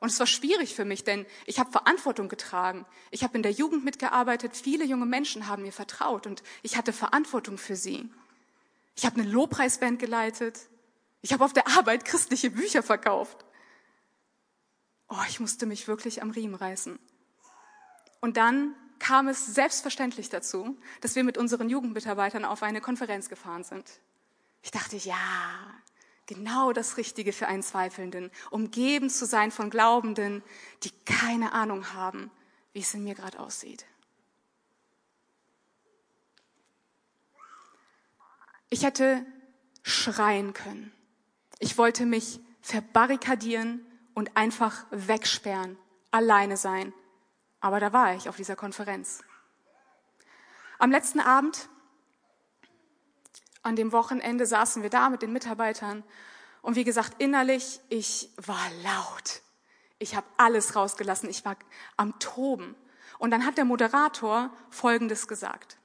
Und 0.00 0.10
es 0.10 0.18
war 0.20 0.26
schwierig 0.26 0.74
für 0.74 0.84
mich, 0.84 1.04
denn 1.04 1.26
ich 1.46 1.58
habe 1.58 1.70
Verantwortung 1.70 2.28
getragen. 2.28 2.86
Ich 3.10 3.24
habe 3.24 3.36
in 3.36 3.42
der 3.42 3.52
Jugend 3.52 3.84
mitgearbeitet, 3.84 4.56
viele 4.56 4.84
junge 4.84 5.06
Menschen 5.06 5.48
haben 5.48 5.62
mir 5.62 5.72
vertraut 5.72 6.26
und 6.26 6.42
ich 6.62 6.76
hatte 6.76 6.92
Verantwortung 6.92 7.58
für 7.58 7.76
sie. 7.76 8.08
Ich 8.94 9.04
habe 9.06 9.20
eine 9.20 9.28
Lobpreisband 9.30 9.98
geleitet. 9.98 10.68
Ich 11.20 11.32
habe 11.32 11.44
auf 11.44 11.52
der 11.52 11.66
Arbeit 11.68 12.04
christliche 12.04 12.50
Bücher 12.50 12.82
verkauft. 12.82 13.44
Oh, 15.08 15.22
ich 15.28 15.40
musste 15.40 15.66
mich 15.66 15.88
wirklich 15.88 16.22
am 16.22 16.30
Riemen 16.30 16.54
reißen. 16.54 16.98
Und 18.20 18.36
dann 18.36 18.74
kam 18.98 19.28
es 19.28 19.46
selbstverständlich 19.46 20.28
dazu, 20.28 20.76
dass 21.00 21.14
wir 21.14 21.24
mit 21.24 21.38
unseren 21.38 21.68
Jugendmitarbeitern 21.68 22.44
auf 22.44 22.62
eine 22.62 22.80
Konferenz 22.80 23.28
gefahren 23.28 23.64
sind. 23.64 23.88
Ich 24.62 24.70
dachte, 24.70 24.96
ja, 24.96 25.16
genau 26.28 26.72
das 26.72 26.96
Richtige 26.96 27.32
für 27.32 27.48
einen 27.48 27.64
Zweifelnden, 27.64 28.30
umgeben 28.50 29.10
zu 29.10 29.26
sein 29.26 29.50
von 29.50 29.70
Glaubenden, 29.70 30.44
die 30.84 30.92
keine 31.04 31.52
Ahnung 31.52 31.92
haben, 31.94 32.30
wie 32.72 32.80
es 32.80 32.94
in 32.94 33.02
mir 33.02 33.16
gerade 33.16 33.40
aussieht. 33.40 33.84
Ich 38.70 38.84
hätte 38.84 39.26
schreien 39.82 40.52
können. 40.52 40.92
Ich 41.58 41.78
wollte 41.78 42.06
mich 42.06 42.38
verbarrikadieren 42.60 43.84
und 44.14 44.36
einfach 44.36 44.84
wegsperren, 44.90 45.78
alleine 46.10 46.56
sein. 46.56 46.92
Aber 47.60 47.80
da 47.80 47.92
war 47.92 48.14
ich 48.14 48.28
auf 48.28 48.36
dieser 48.36 48.56
Konferenz. 48.56 49.24
Am 50.78 50.90
letzten 50.90 51.20
Abend 51.20 51.68
an 53.68 53.76
dem 53.76 53.92
Wochenende 53.92 54.46
saßen 54.46 54.82
wir 54.82 54.90
da 54.90 55.10
mit 55.10 55.22
den 55.22 55.32
Mitarbeitern 55.32 56.02
und 56.62 56.74
wie 56.74 56.84
gesagt, 56.84 57.20
innerlich, 57.20 57.80
ich 57.90 58.30
war 58.36 58.70
laut. 58.82 59.42
Ich 59.98 60.16
habe 60.16 60.26
alles 60.36 60.74
rausgelassen, 60.74 61.28
ich 61.28 61.44
war 61.44 61.56
am 61.96 62.18
Toben. 62.18 62.74
Und 63.18 63.30
dann 63.30 63.44
hat 63.44 63.58
der 63.58 63.64
Moderator 63.64 64.50
Folgendes 64.70 65.28
gesagt. 65.28 65.76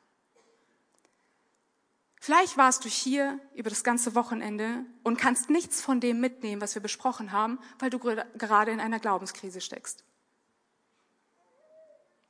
Vielleicht 2.20 2.58
warst 2.58 2.86
du 2.86 2.90
hier 2.90 3.38
über 3.54 3.70
das 3.70 3.84
ganze 3.84 4.16
Wochenende 4.16 4.86
und 5.04 5.18
kannst 5.18 5.50
nichts 5.50 5.82
von 5.82 6.00
dem 6.00 6.22
mitnehmen, 6.22 6.62
was 6.62 6.74
wir 6.74 6.82
besprochen 6.82 7.34
haben, 7.34 7.60
weil 7.80 7.90
du 7.90 8.00
gerade 8.00 8.72
in 8.72 8.80
einer 8.80 9.00
Glaubenskrise 9.00 9.60
steckst. 9.60 10.06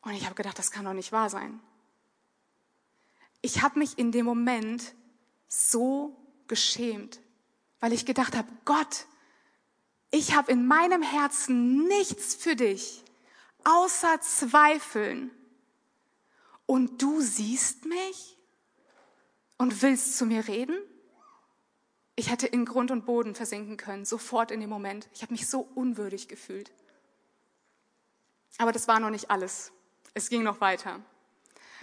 Und 0.02 0.14
ich 0.14 0.26
habe 0.26 0.36
gedacht, 0.36 0.58
das 0.58 0.72
kann 0.72 0.86
doch 0.86 0.94
nicht 0.94 1.12
wahr 1.12 1.30
sein. 1.30 1.60
Ich 3.42 3.62
habe 3.62 3.78
mich 3.78 4.00
in 4.00 4.12
dem 4.12 4.26
Moment 4.26 4.96
so 5.54 6.16
geschämt, 6.48 7.20
weil 7.80 7.94
ich 7.94 8.06
gedacht 8.06 8.36
habe, 8.36 8.48
Gott, 8.66 9.06
ich 10.12 10.36
habe 10.36 10.52
in 10.52 10.68
meinem 10.68 11.02
Herzen 11.02 11.88
nichts 11.88 12.36
für 12.36 12.56
dich, 12.56 13.04
außer 13.64 14.22
Zweifeln. 14.22 15.32
Und 16.66 17.02
du 17.02 17.22
siehst 17.22 17.86
mich? 17.86 18.34
und 19.64 19.82
willst 19.82 20.18
zu 20.18 20.26
mir 20.26 20.48
reden? 20.48 20.78
Ich 22.16 22.30
hätte 22.30 22.46
in 22.46 22.66
Grund 22.66 22.92
und 22.92 23.06
Boden 23.06 23.34
versinken 23.34 23.78
können, 23.78 24.06
sofort 24.06 24.52
in 24.52 24.60
dem 24.60 24.70
Moment. 24.70 25.10
Ich 25.14 25.24
habe 25.24 25.32
mich 25.32 25.48
so 25.48 25.62
unwürdig 25.62 26.28
gefühlt. 26.28 26.72
Aber 28.60 28.72
das 28.72 28.88
war 28.88 29.00
noch 29.00 29.10
nicht 29.10 29.32
alles. 29.32 29.72
Es 30.14 30.30
ging 30.30 30.44
noch 30.44 30.62
weiter. 30.62 31.00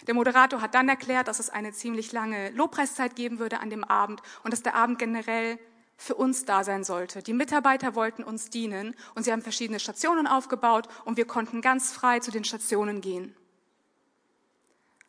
Der 0.07 0.15
Moderator 0.15 0.61
hat 0.61 0.75
dann 0.75 0.89
erklärt, 0.89 1.29
dass 1.29 1.39
es 1.39 1.51
eine 1.51 1.73
ziemlich 1.73 2.13
lange 2.13 2.51
Lobpreiszeit 2.51 3.17
geben 3.17 3.39
würde 3.39 3.61
an 3.61 3.71
dem 3.71 3.85
Abend 3.85 4.23
und 4.43 4.53
dass 4.53 4.63
der 4.63 4.75
Abend 4.75 4.99
generell 4.99 5.59
für 5.97 6.15
uns 6.15 6.45
da 6.45 6.65
sein 6.65 6.85
sollte. 6.85 7.23
Die 7.23 7.35
Mitarbeiter 7.35 7.95
wollten 7.95 8.25
uns 8.25 8.49
dienen 8.49 8.95
und 9.15 9.25
sie 9.25 9.33
haben 9.33 9.43
verschiedene 9.43 9.81
Stationen 9.81 10.27
aufgebaut 10.27 10.89
und 11.05 11.17
wir 11.17 11.27
konnten 11.27 11.61
ganz 11.61 11.93
frei 11.93 12.21
zu 12.21 12.31
den 12.31 12.45
Stationen 12.45 13.01
gehen. 13.01 13.37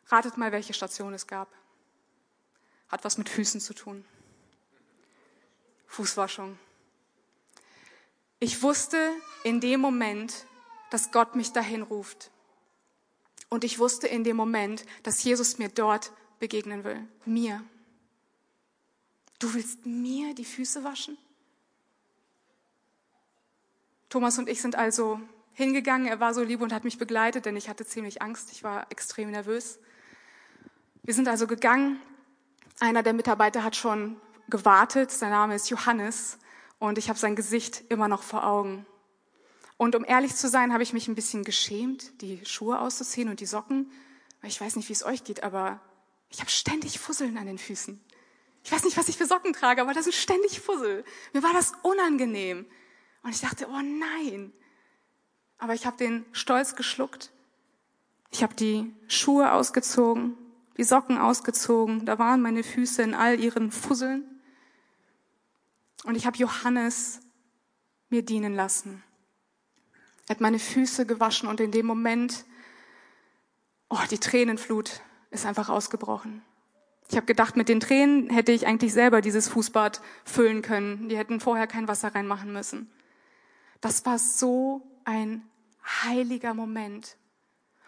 Ratet 0.08 0.36
mal, 0.36 0.52
welche 0.52 0.74
Station 0.74 1.14
es 1.14 1.26
gab 1.26 1.48
hat 2.92 3.04
was 3.04 3.16
mit 3.16 3.30
Füßen 3.30 3.60
zu 3.60 3.72
tun. 3.72 4.04
Fußwaschung. 5.86 6.58
Ich 8.38 8.62
wusste 8.62 8.98
in 9.44 9.60
dem 9.60 9.80
Moment, 9.80 10.46
dass 10.90 11.10
Gott 11.10 11.34
mich 11.34 11.52
dahin 11.52 11.82
ruft. 11.82 12.30
Und 13.52 13.64
ich 13.64 13.78
wusste 13.78 14.06
in 14.06 14.24
dem 14.24 14.36
Moment, 14.36 14.86
dass 15.02 15.22
Jesus 15.22 15.58
mir 15.58 15.68
dort 15.68 16.12
begegnen 16.38 16.84
will. 16.84 17.06
Mir. 17.26 17.62
Du 19.38 19.52
willst 19.52 19.84
mir 19.84 20.34
die 20.34 20.46
Füße 20.46 20.84
waschen? 20.84 21.18
Thomas 24.08 24.38
und 24.38 24.48
ich 24.48 24.62
sind 24.62 24.74
also 24.74 25.20
hingegangen. 25.52 26.06
Er 26.06 26.18
war 26.18 26.32
so 26.32 26.42
lieb 26.42 26.62
und 26.62 26.72
hat 26.72 26.84
mich 26.84 26.96
begleitet, 26.96 27.44
denn 27.44 27.54
ich 27.56 27.68
hatte 27.68 27.84
ziemlich 27.84 28.22
Angst. 28.22 28.52
Ich 28.52 28.64
war 28.64 28.86
extrem 28.90 29.30
nervös. 29.30 29.78
Wir 31.02 31.12
sind 31.12 31.28
also 31.28 31.46
gegangen 31.46 32.00
einer 32.80 33.02
der 33.02 33.12
Mitarbeiter 33.12 33.62
hat 33.62 33.76
schon 33.76 34.16
gewartet. 34.48 35.10
Sein 35.10 35.30
Name 35.30 35.54
ist 35.54 35.68
Johannes 35.68 36.38
und 36.78 36.96
ich 36.96 37.10
habe 37.10 37.18
sein 37.18 37.36
Gesicht 37.36 37.84
immer 37.90 38.08
noch 38.08 38.22
vor 38.22 38.46
Augen. 38.46 38.86
Und 39.82 39.96
um 39.96 40.04
ehrlich 40.04 40.36
zu 40.36 40.48
sein, 40.48 40.72
habe 40.72 40.84
ich 40.84 40.92
mich 40.92 41.08
ein 41.08 41.16
bisschen 41.16 41.42
geschämt, 41.42 42.22
die 42.22 42.40
Schuhe 42.46 42.78
auszuziehen 42.78 43.28
und 43.28 43.40
die 43.40 43.46
Socken. 43.46 43.90
Ich 44.44 44.60
weiß 44.60 44.76
nicht, 44.76 44.88
wie 44.88 44.92
es 44.92 45.04
euch 45.04 45.24
geht, 45.24 45.42
aber 45.42 45.80
ich 46.28 46.38
habe 46.38 46.50
ständig 46.50 47.00
Fusseln 47.00 47.36
an 47.36 47.46
den 47.46 47.58
Füßen. 47.58 48.00
Ich 48.62 48.70
weiß 48.70 48.84
nicht, 48.84 48.96
was 48.96 49.08
ich 49.08 49.16
für 49.16 49.26
Socken 49.26 49.52
trage, 49.52 49.82
aber 49.82 49.92
das 49.92 50.06
ist 50.06 50.14
ständig 50.14 50.60
Fussel. 50.60 51.04
Mir 51.32 51.42
war 51.42 51.52
das 51.52 51.72
unangenehm. 51.82 52.64
Und 53.24 53.30
ich 53.34 53.40
dachte, 53.40 53.66
oh 53.68 53.80
nein. 53.82 54.52
Aber 55.58 55.74
ich 55.74 55.84
habe 55.84 55.96
den 55.96 56.24
Stolz 56.30 56.76
geschluckt. 56.76 57.32
Ich 58.30 58.44
habe 58.44 58.54
die 58.54 58.94
Schuhe 59.08 59.50
ausgezogen 59.50 60.38
die 60.76 60.84
Socken 60.84 61.18
ausgezogen, 61.18 62.06
da 62.06 62.18
waren 62.18 62.40
meine 62.40 62.62
Füße 62.62 63.02
in 63.02 63.14
all 63.14 63.38
ihren 63.38 63.70
Fusseln. 63.70 64.24
Und 66.04 66.14
ich 66.14 66.24
habe 66.24 66.38
Johannes 66.38 67.20
mir 68.08 68.22
dienen 68.22 68.54
lassen. 68.54 69.02
Er 70.26 70.36
hat 70.36 70.40
meine 70.40 70.58
Füße 70.58 71.06
gewaschen 71.06 71.48
und 71.48 71.60
in 71.60 71.72
dem 71.72 71.86
Moment, 71.86 72.44
oh, 73.88 73.98
die 74.10 74.18
Tränenflut 74.18 75.00
ist 75.30 75.46
einfach 75.46 75.68
ausgebrochen. 75.68 76.42
Ich 77.08 77.16
habe 77.16 77.26
gedacht, 77.26 77.56
mit 77.56 77.68
den 77.68 77.80
Tränen 77.80 78.30
hätte 78.30 78.52
ich 78.52 78.66
eigentlich 78.66 78.92
selber 78.92 79.20
dieses 79.20 79.48
Fußbad 79.48 80.00
füllen 80.24 80.62
können. 80.62 81.08
Die 81.08 81.16
hätten 81.16 81.40
vorher 81.40 81.66
kein 81.66 81.88
Wasser 81.88 82.14
reinmachen 82.14 82.52
müssen. 82.52 82.90
Das 83.80 84.06
war 84.06 84.18
so 84.18 84.80
ein 85.04 85.42
heiliger 85.84 86.54
Moment. 86.54 87.16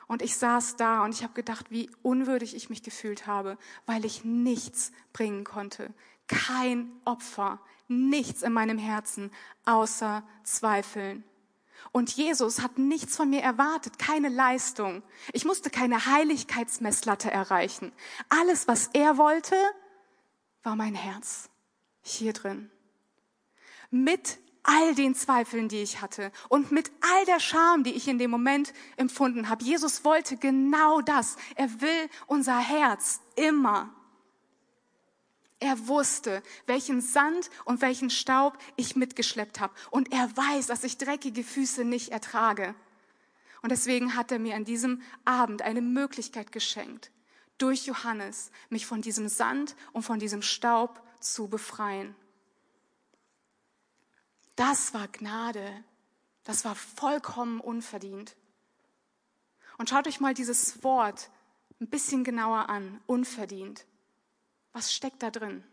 Und 0.07 0.21
ich 0.21 0.37
saß 0.37 0.77
da 0.77 1.05
und 1.05 1.15
ich 1.15 1.23
habe 1.23 1.33
gedacht, 1.33 1.71
wie 1.71 1.89
unwürdig 2.03 2.55
ich 2.55 2.69
mich 2.69 2.83
gefühlt 2.83 3.27
habe, 3.27 3.57
weil 3.87 4.05
ich 4.05 4.25
nichts 4.25 4.93
bringen 5.13 5.45
konnte. 5.45 5.95
Kein 6.29 6.91
Opfer, 7.05 7.61
nichts 7.89 8.43
in 8.43 8.53
meinem 8.53 8.79
Herzen 8.79 9.31
außer 9.65 10.23
Zweifeln. 10.43 11.25
Und 11.93 12.11
Jesus 12.11 12.61
hat 12.61 12.79
nichts 12.79 13.17
von 13.17 13.31
mir 13.31 13.43
erwartet, 13.43 13.99
keine 13.99 14.29
Leistung. 14.29 15.03
Ich 15.33 15.45
musste 15.45 15.71
keine 15.71 16.07
Heiligkeitsmesslatte 16.07 17.31
erreichen. 17.31 17.93
Alles, 18.29 18.67
was 18.69 18.91
er 18.93 19.17
wollte, 19.17 19.57
war 20.63 20.77
mein 20.77 20.95
Herz 20.95 21.49
hier 22.03 22.33
drin. 22.33 22.71
Mit 23.91 24.39
all 24.65 24.95
den 24.95 25.15
Zweifeln, 25.15 25.69
die 25.69 25.83
ich 25.83 26.01
hatte 26.01 26.33
und 26.49 26.73
mit 26.73 26.91
all 27.01 27.25
der 27.27 27.39
Scham, 27.39 27.85
die 27.85 27.93
ich 27.93 28.09
in 28.09 28.19
dem 28.19 28.31
Moment 28.31 28.73
empfunden 28.97 29.49
habe. 29.49 29.65
Jesus 29.65 30.05
wollte 30.05 30.37
genau 30.37 31.01
das. 31.03 31.37
Er 31.55 31.81
will 31.81 32.09
unser 32.27 32.59
Herz 32.59 33.21
immer. 33.37 33.95
Er 35.61 35.87
wusste, 35.89 36.43
welchen 36.67 37.01
Sand 37.01 37.51
und 37.65 37.81
welchen 37.81 38.11
Staub 38.11 38.59
ich 38.77 38.97
mitgeschleppt 38.97 39.61
habe. 39.61 39.75
Und 39.91 40.13
er 40.13 40.37
weiß, 40.37 40.67
dass 40.67 40.85
ich 40.85 40.99
dreckige 40.99 41.45
Füße 41.45 41.85
nicht 41.85 42.11
ertrage. 42.11 42.75
Und 43.63 43.71
deswegen 43.71 44.15
hat 44.15 44.31
er 44.31 44.39
mir 44.39 44.57
an 44.57 44.65
diesem 44.65 45.01
Abend 45.25 45.63
eine 45.63 45.81
Möglichkeit 45.81 46.53
geschenkt, 46.53 47.11
durch 47.57 47.87
Johannes 47.87 48.51
mich 48.69 48.85
von 48.85 49.01
diesem 49.01 49.29
Sand 49.29 49.75
und 49.93 50.03
von 50.03 50.19
diesem 50.19 50.43
Staub 50.43 51.03
zu 51.21 51.49
befreien. 51.49 52.15
Das 54.57 54.93
war 54.93 55.09
Gnade. 55.09 55.85
Das 56.45 56.65
war 56.65 56.75
vollkommen 56.75 57.61
unverdient. 57.61 58.37
Und 59.79 59.89
schaut 59.89 60.07
euch 60.07 60.21
mal 60.21 60.35
dieses 60.35 60.85
Wort 60.85 61.31
ein 61.81 61.89
bisschen 61.89 62.23
genauer 62.23 62.69
an. 62.69 63.01
Unverdient. 63.07 63.87
Was 64.75 64.93
steckt 64.93 65.23
da 65.23 65.31
drin? 65.31 65.65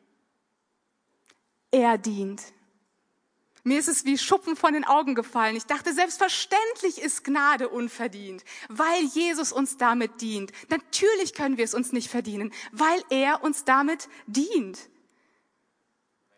Er 1.72 1.98
dient. 1.98 2.42
Mir 3.64 3.80
ist 3.80 3.88
es 3.88 4.06
wie 4.06 4.18
Schuppen 4.18 4.56
von 4.56 4.74
den 4.74 4.86
Augen 4.86 5.16
gefallen. 5.16 5.56
Ich 5.56 5.66
dachte, 5.66 5.94
selbstverständlich 5.94 7.00
ist 7.00 7.24
Gnade 7.24 7.70
unverdient, 7.70 8.44
weil 8.70 9.04
Jesus 9.06 9.52
uns 9.52 9.78
damit 9.78 10.22
dient. 10.22 10.52
Natürlich 10.70 11.34
können 11.34 11.58
wir 11.58 11.66
es 11.66 11.74
uns 11.74 11.92
nicht 11.92 12.10
verdienen, 12.10 12.54
weil 12.72 13.04
er 13.10 13.44
uns 13.44 13.66
damit 13.66 14.08
dient. 14.26 14.90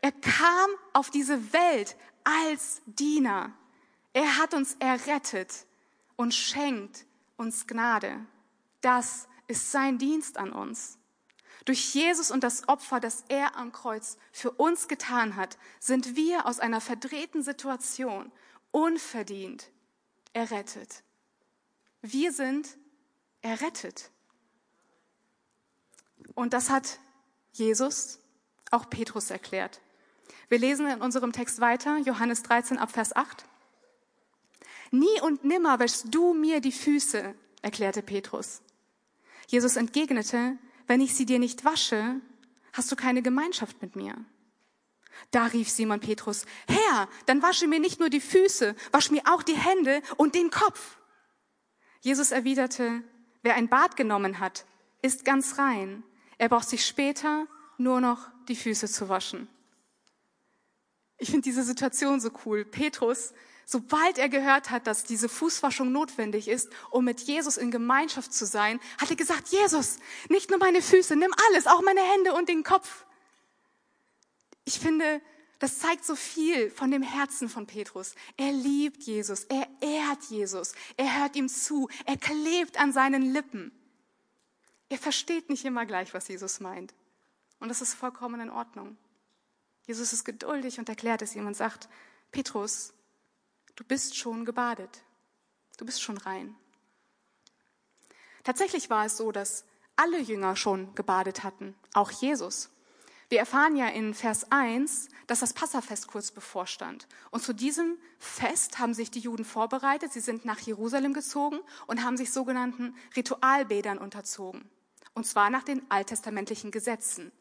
Er 0.01 0.11
kam 0.11 0.69
auf 0.91 1.09
diese 1.09 1.53
Welt 1.53 1.95
als 2.23 2.81
Diener. 2.85 3.53
Er 4.11 4.37
hat 4.37 4.53
uns 4.53 4.75
errettet 4.79 5.65
und 6.15 6.33
schenkt 6.33 7.05
uns 7.37 7.67
Gnade. 7.67 8.25
Das 8.81 9.27
ist 9.47 9.71
sein 9.71 9.97
Dienst 9.97 10.37
an 10.37 10.51
uns. 10.51 10.97
Durch 11.65 11.93
Jesus 11.93 12.29
und 12.29 12.43
das 12.43 12.67
Opfer, 12.67 12.99
das 12.99 13.23
er 13.29 13.55
am 13.55 13.71
Kreuz 13.71 14.17
für 14.31 14.51
uns 14.51 14.87
getan 14.87 15.35
hat, 15.35 15.57
sind 15.79 16.15
wir 16.15 16.45
aus 16.45 16.59
einer 16.59 16.81
verdrehten 16.81 17.41
Situation 17.41 18.31
unverdient 18.71 19.69
errettet. 20.33 21.03
Wir 22.01 22.33
sind 22.33 22.77
errettet. 23.41 24.09
Und 26.35 26.53
das 26.53 26.69
hat 26.69 26.99
Jesus 27.53 28.19
auch 28.71 28.89
Petrus 28.89 29.29
erklärt. 29.29 29.79
Wir 30.49 30.59
lesen 30.59 30.87
in 30.87 31.01
unserem 31.01 31.31
Text 31.31 31.61
weiter, 31.61 31.97
Johannes 31.97 32.43
13 32.43 32.77
ab 32.77 32.91
Vers 32.91 33.15
8. 33.15 33.45
Nie 34.91 35.21
und 35.21 35.43
nimmer 35.43 35.79
wäschst 35.79 36.07
du 36.13 36.33
mir 36.33 36.59
die 36.59 36.71
Füße, 36.71 37.33
erklärte 37.61 38.01
Petrus. 38.01 38.61
Jesus 39.47 39.75
entgegnete, 39.75 40.57
wenn 40.87 41.01
ich 41.01 41.15
sie 41.15 41.25
dir 41.25 41.39
nicht 41.39 41.65
wasche, 41.65 42.21
hast 42.73 42.91
du 42.91 42.95
keine 42.95 43.21
Gemeinschaft 43.21 43.81
mit 43.81 43.95
mir. 43.95 44.15
Da 45.31 45.45
rief 45.45 45.69
Simon 45.69 45.99
Petrus, 45.99 46.45
Herr, 46.67 47.07
dann 47.25 47.41
wasche 47.41 47.67
mir 47.67 47.79
nicht 47.79 47.99
nur 47.99 48.09
die 48.09 48.19
Füße, 48.19 48.75
wasch 48.91 49.11
mir 49.11 49.21
auch 49.25 49.43
die 49.43 49.55
Hände 49.55 50.01
und 50.17 50.35
den 50.35 50.49
Kopf. 50.49 50.97
Jesus 52.01 52.31
erwiderte, 52.31 53.03
wer 53.41 53.55
ein 53.55 53.69
Bad 53.69 53.95
genommen 53.95 54.39
hat, 54.39 54.65
ist 55.01 55.23
ganz 55.25 55.57
rein. 55.57 56.03
Er 56.37 56.49
braucht 56.49 56.67
sich 56.67 56.85
später 56.85 57.47
nur 57.77 58.01
noch 58.01 58.29
die 58.47 58.55
Füße 58.55 58.87
zu 58.87 59.09
waschen. 59.09 59.47
ich 61.17 61.29
finde 61.29 61.43
diese 61.43 61.63
Situation 61.63 62.19
so 62.19 62.31
cool. 62.45 62.65
Petrus, 62.65 63.33
sobald 63.65 64.17
er 64.17 64.29
gehört 64.29 64.69
hat, 64.69 64.87
dass 64.87 65.03
diese 65.03 65.29
Fußwaschung 65.29 65.91
notwendig 65.91 66.47
ist, 66.47 66.69
um 66.89 67.05
mit 67.05 67.21
Jesus 67.21 67.57
in 67.57 67.71
Gemeinschaft 67.71 68.33
zu 68.33 68.45
sein, 68.45 68.79
hat 68.99 69.09
er 69.09 69.15
gesagt, 69.15 69.49
Jesus, 69.49 69.97
nicht 70.29 70.49
nur 70.49 70.59
meine 70.59 70.81
Füße, 70.81 71.15
nimm 71.15 71.33
alles, 71.49 71.67
auch 71.67 71.81
meine 71.81 72.01
Hände 72.01 72.33
und 72.33 72.49
den 72.49 72.63
Kopf. 72.63 73.05
Ich 74.65 74.79
finde, 74.79 75.21
das 75.59 75.79
zeigt 75.79 76.03
so 76.03 76.15
viel 76.15 76.69
von 76.69 76.91
dem 76.91 77.03
Herzen 77.03 77.47
von 77.47 77.65
Petrus. 77.65 78.15
Er 78.37 78.51
liebt 78.51 79.03
Jesus, 79.03 79.45
er 79.45 79.67
ehrt 79.81 80.23
Jesus, 80.25 80.73
er 80.97 81.21
hört 81.21 81.35
ihm 81.35 81.47
zu, 81.47 81.89
er 82.05 82.17
klebt 82.17 82.77
an 82.77 82.91
seinen 82.91 83.33
Lippen. 83.33 83.71
Er 84.89 84.97
versteht 84.97 85.49
nicht 85.49 85.65
immer 85.65 85.85
gleich, 85.85 86.13
was 86.13 86.27
Jesus 86.27 86.59
meint. 86.59 86.93
Und 87.59 87.69
das 87.69 87.81
ist 87.81 87.93
vollkommen 87.93 88.41
in 88.41 88.49
Ordnung. 88.49 88.97
Jesus 89.87 90.13
ist 90.13 90.23
geduldig 90.23 90.79
und 90.79 90.89
erklärt 90.89 91.21
es 91.21 91.35
ihm 91.35 91.47
und 91.47 91.55
sagt, 91.55 91.89
Petrus, 92.31 92.93
du 93.75 93.83
bist 93.83 94.17
schon 94.17 94.45
gebadet. 94.45 95.03
Du 95.77 95.85
bist 95.85 96.01
schon 96.01 96.17
rein. 96.17 96.55
Tatsächlich 98.43 98.89
war 98.89 99.05
es 99.05 99.17
so, 99.17 99.31
dass 99.31 99.65
alle 99.95 100.19
Jünger 100.19 100.55
schon 100.55 100.93
gebadet 100.95 101.43
hatten, 101.43 101.75
auch 101.93 102.11
Jesus. 102.11 102.69
Wir 103.29 103.39
erfahren 103.39 103.75
ja 103.75 103.87
in 103.87 104.13
Vers 104.13 104.51
1, 104.51 105.07
dass 105.27 105.39
das 105.39 105.53
Passafest 105.53 106.07
kurz 106.07 106.31
bevorstand. 106.31 107.07
Und 107.31 107.41
zu 107.41 107.53
diesem 107.53 107.97
Fest 108.19 108.79
haben 108.79 108.93
sich 108.93 109.09
die 109.09 109.21
Juden 109.21 109.45
vorbereitet. 109.45 110.11
Sie 110.11 110.19
sind 110.19 110.45
nach 110.45 110.59
Jerusalem 110.59 111.13
gezogen 111.13 111.59
und 111.87 112.03
haben 112.03 112.17
sich 112.17 112.31
sogenannten 112.31 112.95
Ritualbädern 113.15 113.97
unterzogen. 113.97 114.69
Und 115.15 115.25
zwar 115.25 115.49
nach 115.49 115.63
den 115.63 115.89
alttestamentlichen 115.89 116.69
Gesetzen. 116.69 117.31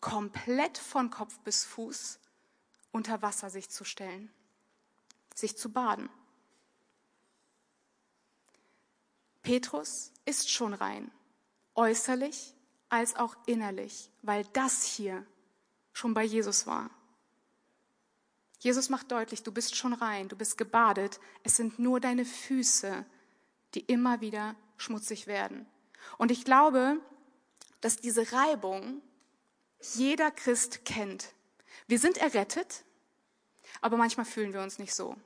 Komplett 0.00 0.78
von 0.78 1.10
Kopf 1.10 1.38
bis 1.40 1.64
Fuß 1.64 2.20
unter 2.90 3.22
Wasser 3.22 3.50
sich 3.50 3.70
zu 3.70 3.84
stellen. 3.84 4.30
Sich 5.34 5.56
zu 5.56 5.72
baden. 5.72 6.08
Petrus 9.42 10.12
ist 10.24 10.50
schon 10.50 10.74
rein. 10.74 11.10
Äußerlich 11.74 12.54
als 12.88 13.16
auch 13.16 13.36
innerlich, 13.46 14.10
weil 14.22 14.44
das 14.52 14.84
hier 14.84 15.26
schon 15.92 16.14
bei 16.14 16.22
Jesus 16.22 16.66
war. 16.66 16.90
Jesus 18.58 18.90
macht 18.90 19.10
deutlich, 19.10 19.42
du 19.42 19.50
bist 19.50 19.74
schon 19.74 19.92
rein, 19.92 20.28
du 20.28 20.36
bist 20.36 20.56
gebadet, 20.56 21.18
es 21.42 21.56
sind 21.56 21.78
nur 21.80 21.98
deine 21.98 22.24
Füße, 22.24 23.04
die 23.74 23.80
immer 23.80 24.20
wieder 24.20 24.54
schmutzig 24.76 25.26
werden. 25.26 25.66
Und 26.18 26.30
ich 26.30 26.44
glaube, 26.44 27.00
dass 27.80 27.96
diese 27.96 28.30
Reibung 28.32 29.02
jeder 29.94 30.30
Christ 30.30 30.84
kennt. 30.84 31.34
Wir 31.88 31.98
sind 31.98 32.18
errettet, 32.18 32.84
aber 33.80 33.96
manchmal 33.96 34.26
fühlen 34.26 34.52
wir 34.52 34.62
uns 34.62 34.78
nicht 34.78 34.94
so. 34.94 35.16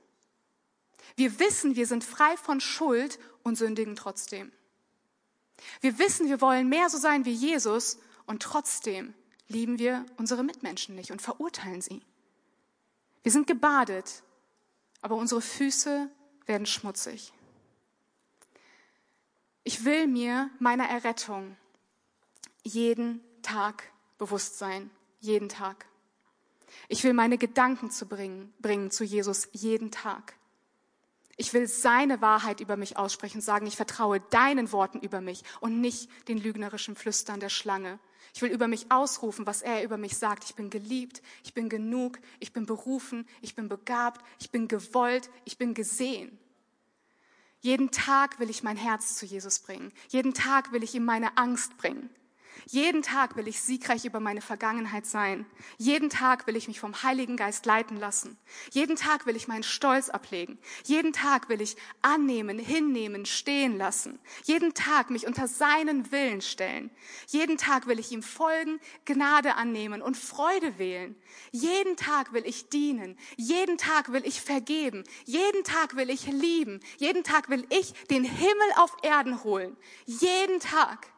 Wir 1.16 1.38
wissen, 1.38 1.76
wir 1.76 1.86
sind 1.86 2.04
frei 2.04 2.36
von 2.36 2.60
Schuld 2.60 3.18
und 3.42 3.56
sündigen 3.56 3.96
trotzdem. 3.96 4.52
Wir 5.80 5.98
wissen, 5.98 6.28
wir 6.28 6.40
wollen 6.40 6.68
mehr 6.68 6.90
so 6.90 6.98
sein 6.98 7.24
wie 7.24 7.32
Jesus 7.32 7.98
und 8.26 8.42
trotzdem 8.42 9.14
lieben 9.48 9.78
wir 9.78 10.04
unsere 10.16 10.42
Mitmenschen 10.42 10.94
nicht 10.94 11.12
und 11.12 11.22
verurteilen 11.22 11.80
sie. 11.80 12.02
Wir 13.22 13.32
sind 13.32 13.46
gebadet, 13.46 14.22
aber 15.00 15.16
unsere 15.16 15.40
Füße 15.40 16.10
werden 16.46 16.66
schmutzig. 16.66 17.32
Ich 19.64 19.84
will 19.84 20.06
mir 20.06 20.50
meiner 20.58 20.88
Errettung 20.88 21.56
jeden 22.62 23.20
Tag 23.42 23.84
bewusst 24.18 24.58
sein, 24.58 24.90
jeden 25.20 25.48
Tag. 25.48 25.86
Ich 26.88 27.02
will 27.04 27.12
meine 27.12 27.38
Gedanken 27.38 27.90
zu 27.90 28.06
bringen, 28.06 28.52
bringen 28.60 28.90
zu 28.90 29.04
Jesus 29.04 29.48
jeden 29.52 29.90
Tag. 29.90 30.34
Ich 31.36 31.52
will 31.52 31.66
seine 31.66 32.22
Wahrheit 32.22 32.60
über 32.60 32.76
mich 32.76 32.96
aussprechen 32.96 33.38
und 33.38 33.42
sagen, 33.42 33.66
ich 33.66 33.76
vertraue 33.76 34.20
deinen 34.20 34.72
Worten 34.72 35.00
über 35.00 35.20
mich 35.20 35.44
und 35.60 35.80
nicht 35.80 36.08
den 36.28 36.38
lügnerischen 36.38 36.96
Flüstern 36.96 37.40
der 37.40 37.50
Schlange. 37.50 37.98
Ich 38.34 38.42
will 38.42 38.50
über 38.50 38.68
mich 38.68 38.90
ausrufen, 38.90 39.46
was 39.46 39.62
er 39.62 39.82
über 39.84 39.98
mich 39.98 40.16
sagt. 40.16 40.44
Ich 40.44 40.54
bin 40.54 40.70
geliebt, 40.70 41.22
ich 41.44 41.52
bin 41.52 41.68
genug, 41.68 42.18
ich 42.40 42.52
bin 42.52 42.64
berufen, 42.66 43.26
ich 43.42 43.54
bin 43.54 43.68
begabt, 43.68 44.24
ich 44.38 44.50
bin 44.50 44.66
gewollt, 44.66 45.30
ich 45.44 45.58
bin 45.58 45.74
gesehen. 45.74 46.38
Jeden 47.60 47.90
Tag 47.90 48.38
will 48.38 48.50
ich 48.50 48.62
mein 48.62 48.76
Herz 48.76 49.16
zu 49.16 49.26
Jesus 49.26 49.58
bringen. 49.58 49.92
Jeden 50.08 50.34
Tag 50.34 50.72
will 50.72 50.82
ich 50.82 50.94
ihm 50.94 51.04
meine 51.04 51.36
Angst 51.36 51.76
bringen. 51.76 52.10
Jeden 52.66 53.02
Tag 53.02 53.36
will 53.36 53.46
ich 53.48 53.60
siegreich 53.60 54.04
über 54.04 54.20
meine 54.20 54.40
Vergangenheit 54.40 55.06
sein. 55.06 55.46
Jeden 55.78 56.10
Tag 56.10 56.46
will 56.46 56.56
ich 56.56 56.68
mich 56.68 56.80
vom 56.80 57.02
Heiligen 57.02 57.36
Geist 57.36 57.66
leiten 57.66 57.98
lassen. 57.98 58.36
Jeden 58.70 58.96
Tag 58.96 59.26
will 59.26 59.36
ich 59.36 59.48
meinen 59.48 59.62
Stolz 59.62 60.08
ablegen. 60.08 60.58
Jeden 60.84 61.12
Tag 61.12 61.48
will 61.48 61.60
ich 61.60 61.76
annehmen, 62.02 62.58
hinnehmen, 62.58 63.26
stehen 63.26 63.76
lassen. 63.76 64.18
Jeden 64.44 64.74
Tag 64.74 65.10
mich 65.10 65.26
unter 65.26 65.48
seinen 65.48 66.10
Willen 66.10 66.40
stellen. 66.40 66.90
Jeden 67.28 67.58
Tag 67.58 67.86
will 67.86 67.98
ich 67.98 68.10
ihm 68.10 68.22
folgen, 68.22 68.80
Gnade 69.04 69.54
annehmen 69.54 70.02
und 70.02 70.16
Freude 70.16 70.78
wählen. 70.78 71.14
Jeden 71.52 71.96
Tag 71.96 72.32
will 72.32 72.44
ich 72.46 72.68
dienen. 72.68 73.16
Jeden 73.36 73.78
Tag 73.78 74.12
will 74.12 74.26
ich 74.26 74.40
vergeben. 74.40 75.04
Jeden 75.24 75.64
Tag 75.64 75.96
will 75.96 76.10
ich 76.10 76.26
lieben. 76.26 76.80
Jeden 76.98 77.24
Tag 77.24 77.48
will 77.48 77.66
ich 77.70 77.92
den 78.06 78.24
Himmel 78.24 78.70
auf 78.76 78.96
Erden 79.02 79.44
holen. 79.44 79.76
Jeden 80.06 80.60
Tag 80.60 81.08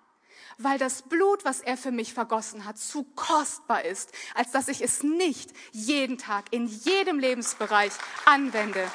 weil 0.59 0.79
das 0.79 1.03
Blut, 1.03 1.45
was 1.45 1.61
er 1.61 1.77
für 1.77 1.93
mich 1.93 2.13
vergossen 2.13 2.65
hat, 2.65 2.79
zu 2.79 3.05
kostbar 3.05 3.85
ist, 3.85 4.13
als 4.35 4.51
dass 4.51 4.67
ich 4.67 4.83
es 4.83 5.05
nicht 5.05 5.53
jeden 5.73 6.19
Tag 6.19 6.47
in 6.53 6.67
jedem 6.67 7.21
Lebensbereich 7.21 7.93
anwende. 8.25 8.91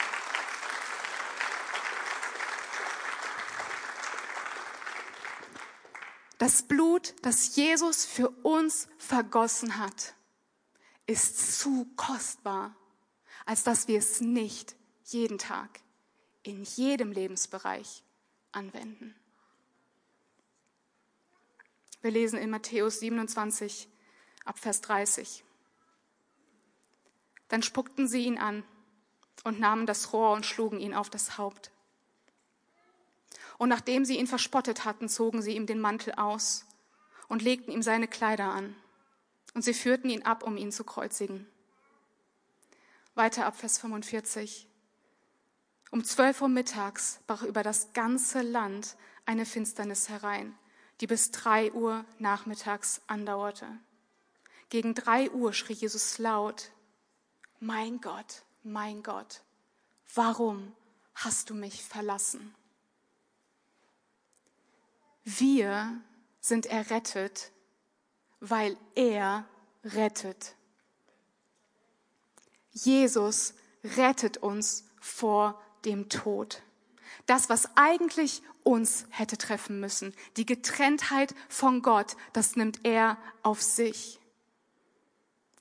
Das 6.38 6.64
Blut, 6.64 7.16
das 7.22 7.56
Jesus 7.56 8.04
für 8.04 8.30
uns 8.30 8.90
vergossen 8.98 9.78
hat, 9.78 10.16
ist 11.06 11.60
zu 11.60 11.88
kostbar, 11.96 12.76
als 13.46 13.64
dass 13.64 13.88
wir 13.88 14.00
es 14.00 14.20
nicht 14.20 14.76
jeden 15.06 15.38
Tag 15.38 15.80
in 16.44 16.64
jedem 16.64 17.14
Lebensbereich 17.14 18.04
anwenden. 18.52 19.16
Wir 22.04 22.12
lesen 22.12 22.38
in 22.38 22.50
Matthäus 22.50 23.00
27 23.00 23.88
ab 24.44 24.60
Vers 24.60 24.82
30. 24.82 25.46
Dann 27.48 27.64
spuckten 27.64 28.10
sie 28.10 28.26
ihn 28.26 28.38
an 28.38 28.66
und 29.46 29.62
nahmen 29.62 29.86
das 29.86 30.12
Rohr 30.12 30.34
und 30.34 30.46
schlugen 30.46 30.82
ihn 30.82 30.94
auf 30.94 31.10
das 31.10 31.38
Haupt. 31.38 31.72
Und 33.58 33.70
nachdem 33.70 34.04
sie 34.04 34.20
ihn 34.20 34.28
verspottet 34.28 34.84
hatten, 34.84 35.08
zogen 35.08 35.42
sie 35.42 35.56
ihm 35.56 35.66
den 35.66 35.80
Mantel 35.80 36.16
aus 36.16 36.66
und 37.30 37.42
legten 37.42 37.72
ihm 37.72 37.82
seine 37.82 38.10
Kleider 38.10 38.52
an. 38.52 38.76
Und 39.54 39.62
sie 39.62 39.74
führten 39.74 40.10
ihn 40.10 40.24
ab, 40.24 40.44
um 40.44 40.58
ihn 40.58 40.74
zu 40.74 40.84
kreuzigen. 40.84 41.48
Weiter 43.16 43.46
ab 43.46 43.56
Vers 43.56 43.78
45. 43.78 44.68
Um 45.90 46.04
zwölf 46.04 46.42
Uhr 46.42 46.50
mittags 46.50 47.22
brach 47.28 47.44
über 47.44 47.64
das 47.64 47.94
ganze 47.94 48.42
Land 48.42 48.98
eine 49.26 49.46
Finsternis 49.46 50.10
herein 50.10 50.58
die 51.02 51.08
bis 51.08 51.32
drei 51.32 51.72
Uhr 51.72 52.06
nachmittags 52.20 53.02
andauerte. 53.08 53.68
Gegen 54.70 54.96
drei 54.96 55.30
Uhr 55.32 55.54
schrie 55.54 55.74
Jesus 55.74 56.18
laut, 56.18 56.72
mein 57.60 58.02
Gott, 58.02 58.44
mein 58.64 59.04
Gott, 59.04 59.42
warum 60.14 60.76
hast 61.16 61.50
du 61.50 61.54
mich 61.54 61.84
verlassen? 61.84 62.54
Wir 65.24 66.02
sind 66.42 66.66
errettet, 66.66 67.52
weil 68.40 68.78
er 68.96 69.46
rettet. 69.84 70.56
Jesus 72.72 73.54
rettet 73.84 74.38
uns 74.38 74.86
vor 75.00 75.62
dem 75.86 76.10
Tod. 76.10 76.62
Das, 77.26 77.50
was 77.50 77.70
eigentlich 77.76 78.42
uns 78.64 79.06
hätte 79.10 79.38
treffen 79.38 79.80
müssen, 79.80 80.14
die 80.38 80.46
Getrenntheit 80.46 81.36
von 81.50 81.82
Gott, 81.82 82.16
das 82.34 82.56
nimmt 82.56 82.80
er 82.84 83.18
auf 83.42 83.62
sich. 83.62 84.20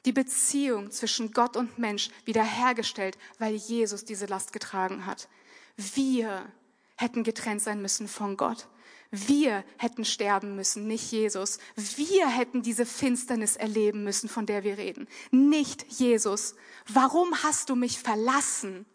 Die 0.04 0.12
Beziehung 0.12 0.90
zwischen 0.90 1.32
Gott 1.32 1.56
und 1.56 1.78
Mensch 1.78 2.10
wiederhergestellt, 2.24 3.18
weil 3.38 3.54
Jesus 3.54 4.04
diese 4.04 4.26
Last 4.26 4.52
getragen 4.52 5.06
hat. 5.06 5.28
Wir 5.76 6.50
hätten 6.96 7.22
getrennt 7.22 7.62
sein 7.62 7.80
müssen 7.80 8.08
von 8.08 8.36
Gott. 8.36 8.68
Wir 9.14 9.62
hätten 9.76 10.06
sterben 10.06 10.56
müssen, 10.56 10.86
nicht 10.88 11.12
Jesus. 11.12 11.58
Wir 11.76 12.28
hätten 12.28 12.62
diese 12.62 12.86
Finsternis 12.86 13.56
erleben 13.56 14.04
müssen, 14.04 14.28
von 14.28 14.46
der 14.46 14.64
wir 14.64 14.78
reden, 14.78 15.06
nicht 15.30 15.84
Jesus. 15.92 16.54
Warum 16.86 17.42
hast 17.42 17.68
du 17.68 17.76
mich 17.76 17.98
verlassen? 17.98 18.86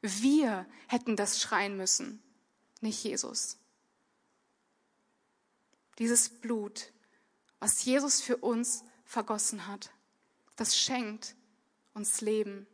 Wir 0.00 0.66
hätten 0.86 1.14
das 1.14 1.42
schreien 1.42 1.76
müssen, 1.76 2.22
nicht 2.80 3.02
Jesus. 3.02 3.58
Dieses 5.98 6.28
Blut, 6.28 6.92
was 7.58 7.84
Jesus 7.84 8.20
für 8.20 8.36
uns 8.36 8.84
vergossen 9.04 9.66
hat, 9.66 9.90
das 10.56 10.76
schenkt 10.76 11.34
uns 11.94 12.20
Leben 12.20 12.66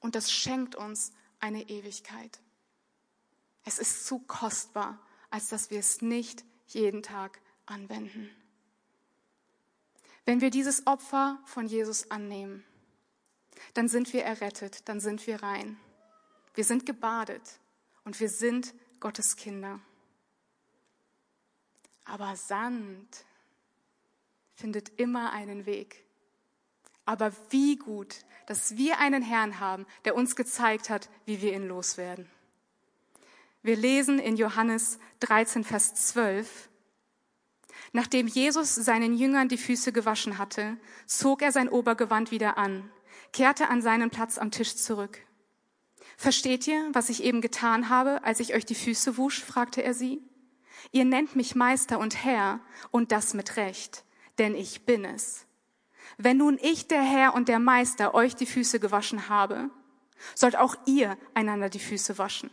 Und 0.00 0.16
das 0.16 0.32
schenkt 0.32 0.74
uns 0.74 1.12
eine 1.38 1.68
Ewigkeit. 1.68 2.40
Es 3.64 3.78
ist 3.78 4.04
zu 4.04 4.18
kostbar, 4.18 4.98
als 5.30 5.48
dass 5.48 5.70
wir 5.70 5.78
es 5.78 6.02
nicht 6.02 6.44
jeden 6.66 7.02
Tag 7.02 7.40
anwenden. 7.66 8.28
Wenn 10.24 10.40
wir 10.40 10.50
dieses 10.50 10.86
Opfer 10.86 11.40
von 11.46 11.66
Jesus 11.66 12.10
annehmen, 12.10 12.64
dann 13.74 13.88
sind 13.88 14.12
wir 14.12 14.24
errettet, 14.24 14.88
dann 14.88 14.98
sind 14.98 15.26
wir 15.26 15.42
rein. 15.42 15.78
Wir 16.54 16.64
sind 16.64 16.84
gebadet 16.84 17.60
und 18.04 18.18
wir 18.20 18.28
sind 18.28 18.74
Gottes 19.00 19.36
Kinder. 19.36 19.80
Aber 22.04 22.36
Sand 22.36 23.24
findet 24.54 24.88
immer 25.00 25.32
einen 25.32 25.66
Weg. 25.66 26.04
Aber 27.04 27.32
wie 27.50 27.76
gut, 27.76 28.24
dass 28.46 28.76
wir 28.76 28.98
einen 28.98 29.22
Herrn 29.22 29.60
haben, 29.60 29.86
der 30.04 30.14
uns 30.14 30.36
gezeigt 30.36 30.90
hat, 30.90 31.08
wie 31.24 31.40
wir 31.42 31.52
ihn 31.52 31.66
loswerden. 31.66 32.30
Wir 33.62 33.76
lesen 33.76 34.18
in 34.18 34.36
Johannes 34.36 34.98
13, 35.20 35.64
Vers 35.64 35.94
12, 35.94 36.68
Nachdem 37.92 38.26
Jesus 38.26 38.74
seinen 38.74 39.14
Jüngern 39.14 39.48
die 39.48 39.58
Füße 39.58 39.92
gewaschen 39.92 40.38
hatte, 40.38 40.78
zog 41.06 41.42
er 41.42 41.52
sein 41.52 41.68
Obergewand 41.68 42.30
wieder 42.30 42.56
an, 42.56 42.90
kehrte 43.32 43.68
an 43.68 43.82
seinen 43.82 44.10
Platz 44.10 44.38
am 44.38 44.50
Tisch 44.50 44.76
zurück. 44.76 45.18
Versteht 46.22 46.68
ihr, 46.68 46.88
was 46.92 47.08
ich 47.08 47.24
eben 47.24 47.40
getan 47.40 47.88
habe, 47.88 48.22
als 48.22 48.38
ich 48.38 48.54
euch 48.54 48.64
die 48.64 48.76
Füße 48.76 49.16
wusch? 49.16 49.42
fragte 49.42 49.82
er 49.82 49.92
sie. 49.92 50.22
Ihr 50.92 51.04
nennt 51.04 51.34
mich 51.34 51.56
Meister 51.56 51.98
und 51.98 52.22
Herr, 52.22 52.60
und 52.92 53.10
das 53.10 53.34
mit 53.34 53.56
Recht, 53.56 54.04
denn 54.38 54.54
ich 54.54 54.86
bin 54.86 55.04
es. 55.04 55.46
Wenn 56.18 56.36
nun 56.36 56.60
ich, 56.62 56.86
der 56.86 57.02
Herr 57.02 57.34
und 57.34 57.48
der 57.48 57.58
Meister, 57.58 58.14
euch 58.14 58.36
die 58.36 58.46
Füße 58.46 58.78
gewaschen 58.78 59.28
habe, 59.28 59.68
sollt 60.36 60.54
auch 60.54 60.76
ihr 60.86 61.18
einander 61.34 61.68
die 61.68 61.80
Füße 61.80 62.18
waschen. 62.18 62.50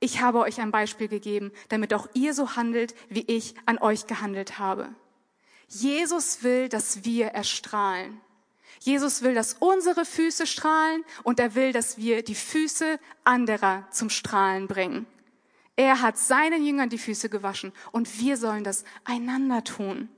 Ich 0.00 0.20
habe 0.20 0.40
euch 0.40 0.60
ein 0.60 0.70
Beispiel 0.70 1.08
gegeben, 1.08 1.50
damit 1.70 1.94
auch 1.94 2.08
ihr 2.12 2.34
so 2.34 2.56
handelt, 2.56 2.94
wie 3.08 3.24
ich 3.26 3.54
an 3.64 3.78
euch 3.78 4.06
gehandelt 4.06 4.58
habe. 4.58 4.94
Jesus 5.66 6.42
will, 6.42 6.68
dass 6.68 7.06
wir 7.06 7.28
erstrahlen. 7.28 8.20
Jesus 8.80 9.22
will, 9.22 9.34
dass 9.34 9.54
unsere 9.60 10.04
Füße 10.04 10.46
strahlen 10.46 11.04
und 11.24 11.40
er 11.40 11.54
will, 11.54 11.72
dass 11.72 11.98
wir 11.98 12.22
die 12.22 12.34
Füße 12.34 12.98
anderer 13.24 13.86
zum 13.90 14.10
Strahlen 14.10 14.68
bringen. 14.68 15.06
Er 15.76 16.00
hat 16.00 16.18
seinen 16.18 16.64
Jüngern 16.64 16.88
die 16.88 16.98
Füße 16.98 17.28
gewaschen 17.28 17.72
und 17.92 18.20
wir 18.20 18.36
sollen 18.36 18.64
das 18.64 18.84
einander 19.04 19.62
tun. 19.64 20.08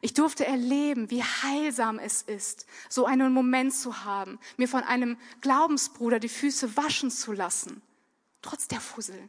Ich 0.00 0.14
durfte 0.14 0.46
erleben, 0.46 1.10
wie 1.10 1.22
heilsam 1.22 1.98
es 1.98 2.22
ist, 2.22 2.66
so 2.88 3.06
einen 3.06 3.32
Moment 3.32 3.72
zu 3.74 4.04
haben, 4.04 4.40
mir 4.56 4.68
von 4.68 4.82
einem 4.82 5.16
Glaubensbruder 5.40 6.18
die 6.18 6.28
Füße 6.28 6.76
waschen 6.76 7.10
zu 7.10 7.32
lassen 7.32 7.82
trotz 8.42 8.68
der 8.68 8.80
Fussel. 8.80 9.28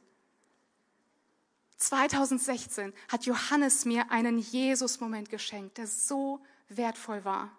2016 1.78 2.94
hat 3.08 3.26
Johannes 3.26 3.86
mir 3.86 4.12
einen 4.12 4.40
Jesus-Moment 4.40 5.30
geschenkt, 5.30 5.78
der 5.78 5.88
so 5.88 6.42
wertvoll 6.70 7.24
war. 7.24 7.52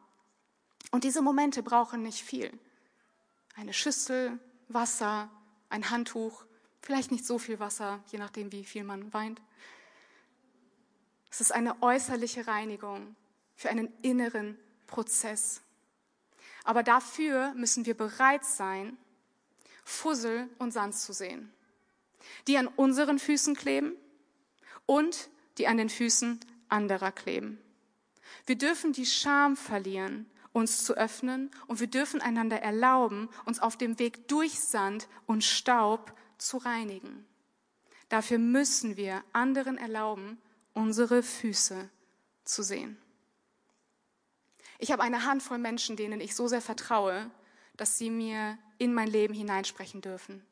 Und 0.94 1.02
diese 1.02 1.22
Momente 1.22 1.64
brauchen 1.64 2.04
nicht 2.04 2.22
viel. 2.22 2.57
Eine 3.57 3.72
Schüssel, 3.72 4.38
Wasser, 4.68 5.28
ein 5.68 5.90
Handtuch, 5.90 6.44
vielleicht 6.83 7.11
nicht 7.11 7.26
so 7.26 7.40
viel 7.40 7.59
Wasser, 7.59 7.98
je 8.12 8.18
nachdem, 8.20 8.52
wie 8.52 8.62
viel 8.62 8.85
man 8.85 9.12
weint. 9.12 9.42
Es 11.33 11.40
ist 11.40 11.50
eine 11.50 11.83
äußerliche 11.83 12.46
Reinigung 12.46 13.16
für 13.57 13.70
einen 13.70 13.92
inneren 14.02 14.57
Prozess. 14.87 15.62
Aber 16.62 16.85
dafür 16.85 17.52
müssen 17.54 17.87
wir 17.87 17.96
bereit 17.96 18.44
sein, 18.44 18.96
Fussel 19.83 20.48
und 20.61 20.70
Sand 20.70 20.94
zu 20.94 21.12
sehen, 21.12 21.52
die 22.46 22.57
an 22.57 22.68
unseren 22.68 23.18
Füßen 23.18 23.57
kleben 23.57 23.96
und 24.87 25.28
die 25.59 25.66
an 25.66 25.76
den 25.76 25.90
Füßen 25.90 26.38
anderer 26.68 27.11
kleben. 27.11 27.59
Wir 28.46 28.57
dürfen 28.57 28.92
die 28.92 29.07
Scham 29.07 29.57
verlieren, 29.57 30.30
uns 30.55 30.85
zu 30.85 30.95
öffnen 30.95 31.51
und 31.67 31.81
wir 31.81 31.88
dürfen 31.88 32.23
einander 32.23 32.62
erlauben, 32.62 33.29
uns 33.45 33.61
auf 33.61 33.77
dem 33.77 33.99
Weg 33.99 34.29
durch 34.29 34.59
Sand 34.61 35.09
und 35.27 35.45
Staub 35.45 36.17
zu 36.38 36.57
reinigen. 36.57 37.27
Dafür 38.09 38.38
müssen 38.38 38.97
wir 38.97 39.23
anderen 39.33 39.77
erlauben, 39.77 40.38
unsere 40.73 41.23
Füße 41.23 41.90
zu 42.45 42.62
sehen. 42.62 42.97
Ich 44.79 44.93
habe 44.93 45.03
eine 45.03 45.25
Handvoll 45.25 45.59
Menschen, 45.59 45.97
denen 45.97 46.21
ich 46.21 46.35
so 46.35 46.47
sehr 46.47 46.61
vertraue, 46.61 47.31
dass 47.77 47.99
sie 47.99 48.11
mir 48.11 48.57
in 48.79 48.95
mein 48.95 49.09
Leben 49.09 49.35
hineinsprechen 49.35 50.01
dürfen. 50.01 50.45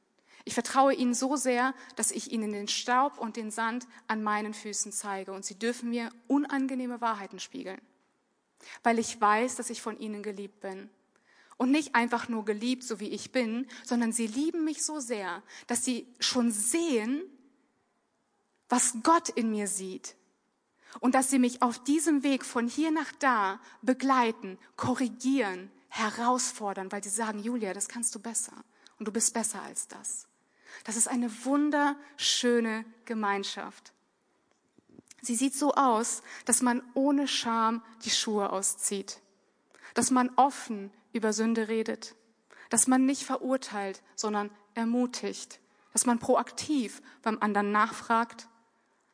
Ich 0.45 0.55
vertraue 0.55 0.95
ihnen 0.95 1.15
so 1.15 1.37
sehr, 1.37 1.75
dass 1.95 2.11
ich 2.11 2.33
ihnen 2.33 2.53
den 2.53 2.67
Staub 2.67 3.19
und 3.19 3.37
den 3.37 3.51
Sand 3.51 3.87
an 4.09 4.23
meinen 4.25 4.55
Füßen 4.55 4.91
zeige 4.91 5.33
und 5.33 5.45
sie 5.45 5.59
dürfen 5.59 5.91
mir 5.91 6.11
unangenehme 6.27 7.01
Wahrheiten 7.01 7.39
spiegeln, 7.39 7.81
weil 8.83 8.99
ich 8.99 9.21
weiß, 9.21 9.57
dass 9.57 9.71
ich 9.71 9.83
von 9.83 9.99
ihnen 9.99 10.23
geliebt 10.23 10.61
bin. 10.61 10.91
Und 11.57 11.71
nicht 11.71 11.95
einfach 11.95 12.29
nur 12.29 12.45
geliebt, 12.45 12.83
so 12.83 12.99
wie 12.99 13.09
ich 13.09 13.31
bin, 13.31 13.67
sondern 13.85 14.13
sie 14.13 14.27
lieben 14.27 14.65
mich 14.65 14.85
so 14.85 15.01
sehr, 15.01 15.43
dass 15.67 15.85
sie 15.85 16.07
schon 16.19 16.51
sehen, 16.51 17.23
was 18.69 18.95
Gott 19.03 19.29
in 19.29 19.51
mir 19.51 19.69
sieht. 19.69 20.17
Und 21.01 21.15
dass 21.15 21.31
sie 21.31 21.39
mich 21.39 21.63
auf 21.63 21.83
diesem 21.83 22.23
Weg 22.23 22.45
von 22.45 22.69
hier 22.69 22.91
nach 22.91 23.13
da 23.19 23.61
begleiten, 23.81 24.59
korrigieren, 24.77 25.71
herausfordern, 25.89 26.91
weil 26.91 27.05
sie 27.05 27.11
sagen, 27.11 27.39
Julia, 27.39 27.75
das 27.75 27.89
kannst 27.89 28.15
du 28.15 28.19
besser 28.19 28.65
und 28.99 29.07
du 29.07 29.13
bist 29.13 29.35
besser 29.35 29.63
als 29.63 29.89
das. 29.89 30.27
Das 30.85 30.97
ist 30.97 31.09
eine 31.09 31.31
wunderschöne 31.45 32.85
Gemeinschaft. 33.05 33.93
Sie 35.23 35.37
sieht 35.37 35.55
so 35.55 35.73
aus, 35.75 36.23
dass 36.45 36.63
man 36.63 36.83
ohne 36.95 37.29
Scham 37.29 37.83
die 38.05 38.11
Schuhe 38.11 38.51
auszieht, 38.51 39.21
dass 39.95 40.11
man 40.11 40.31
offen 40.35 40.93
über 41.13 41.33
Sünde 41.33 41.69
redet, 41.69 42.17
dass 42.71 42.89
man 42.89 43.07
nicht 43.07 43.23
verurteilt, 43.23 44.03
sondern 44.17 44.51
ermutigt, 44.75 45.61
dass 45.93 46.07
man 46.07 46.19
proaktiv 46.19 47.01
beim 47.23 47.39
anderen 47.41 47.71
nachfragt, 47.71 48.49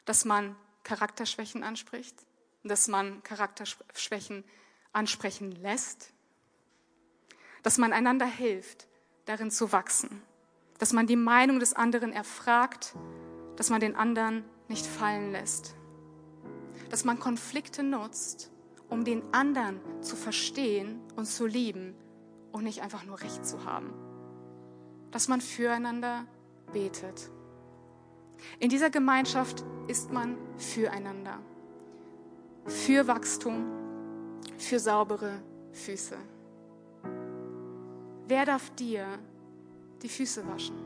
dass 0.07 0.25
man 0.25 0.57
Charakterschwächen 0.83 1.63
anspricht, 1.63 2.17
dass 2.65 2.89
man 2.89 3.23
Charakterschwächen 3.23 4.45
ansprechen 4.93 5.53
lässt, 5.53 6.13
dass 7.63 7.77
man 7.77 7.93
einander 7.93 8.27
hilft, 8.27 8.87
darin 9.27 9.51
zu 9.51 9.73
wachsen, 9.73 10.23
dass 10.79 10.95
man 10.95 11.07
die 11.07 11.17
Meinung 11.17 11.61
des 11.61 11.75
anderen 11.75 12.15
erfragt, 12.15 12.95
dass 13.57 13.69
man 13.69 13.81
den 13.81 13.95
anderen 13.95 14.45
nicht 14.69 14.87
fallen 14.87 15.33
lässt, 15.33 15.75
dass 16.89 17.05
man 17.05 17.19
Konflikte 17.19 17.83
nutzt, 17.83 18.51
um 18.89 19.05
den 19.05 19.23
anderen 19.33 19.81
zu 20.01 20.17
verstehen 20.17 21.01
und 21.17 21.27
zu 21.27 21.47
lieben 21.47 21.95
und 22.53 22.65
nicht 22.65 22.83
einfach 22.83 23.05
nur 23.05 23.21
Recht 23.21 23.45
zu 23.47 23.65
haben, 23.65 23.93
dass 25.11 25.29
man 25.29 25.41
füreinander 25.41 26.25
betet. 26.73 27.31
In 28.59 28.71
dieser 28.71 28.91
Gemeinschaft 28.91 29.65
ist 29.89 30.13
man 30.13 30.37
füreinander, 30.57 31.39
für 32.67 33.07
Wachstum, 33.07 33.67
für 34.57 34.79
saubere 34.79 35.43
Füße. 35.73 36.17
Wer 38.27 38.45
darf 38.45 38.71
dir 38.71 39.07
die 40.03 40.09
Füße 40.09 40.47
waschen? 40.47 40.77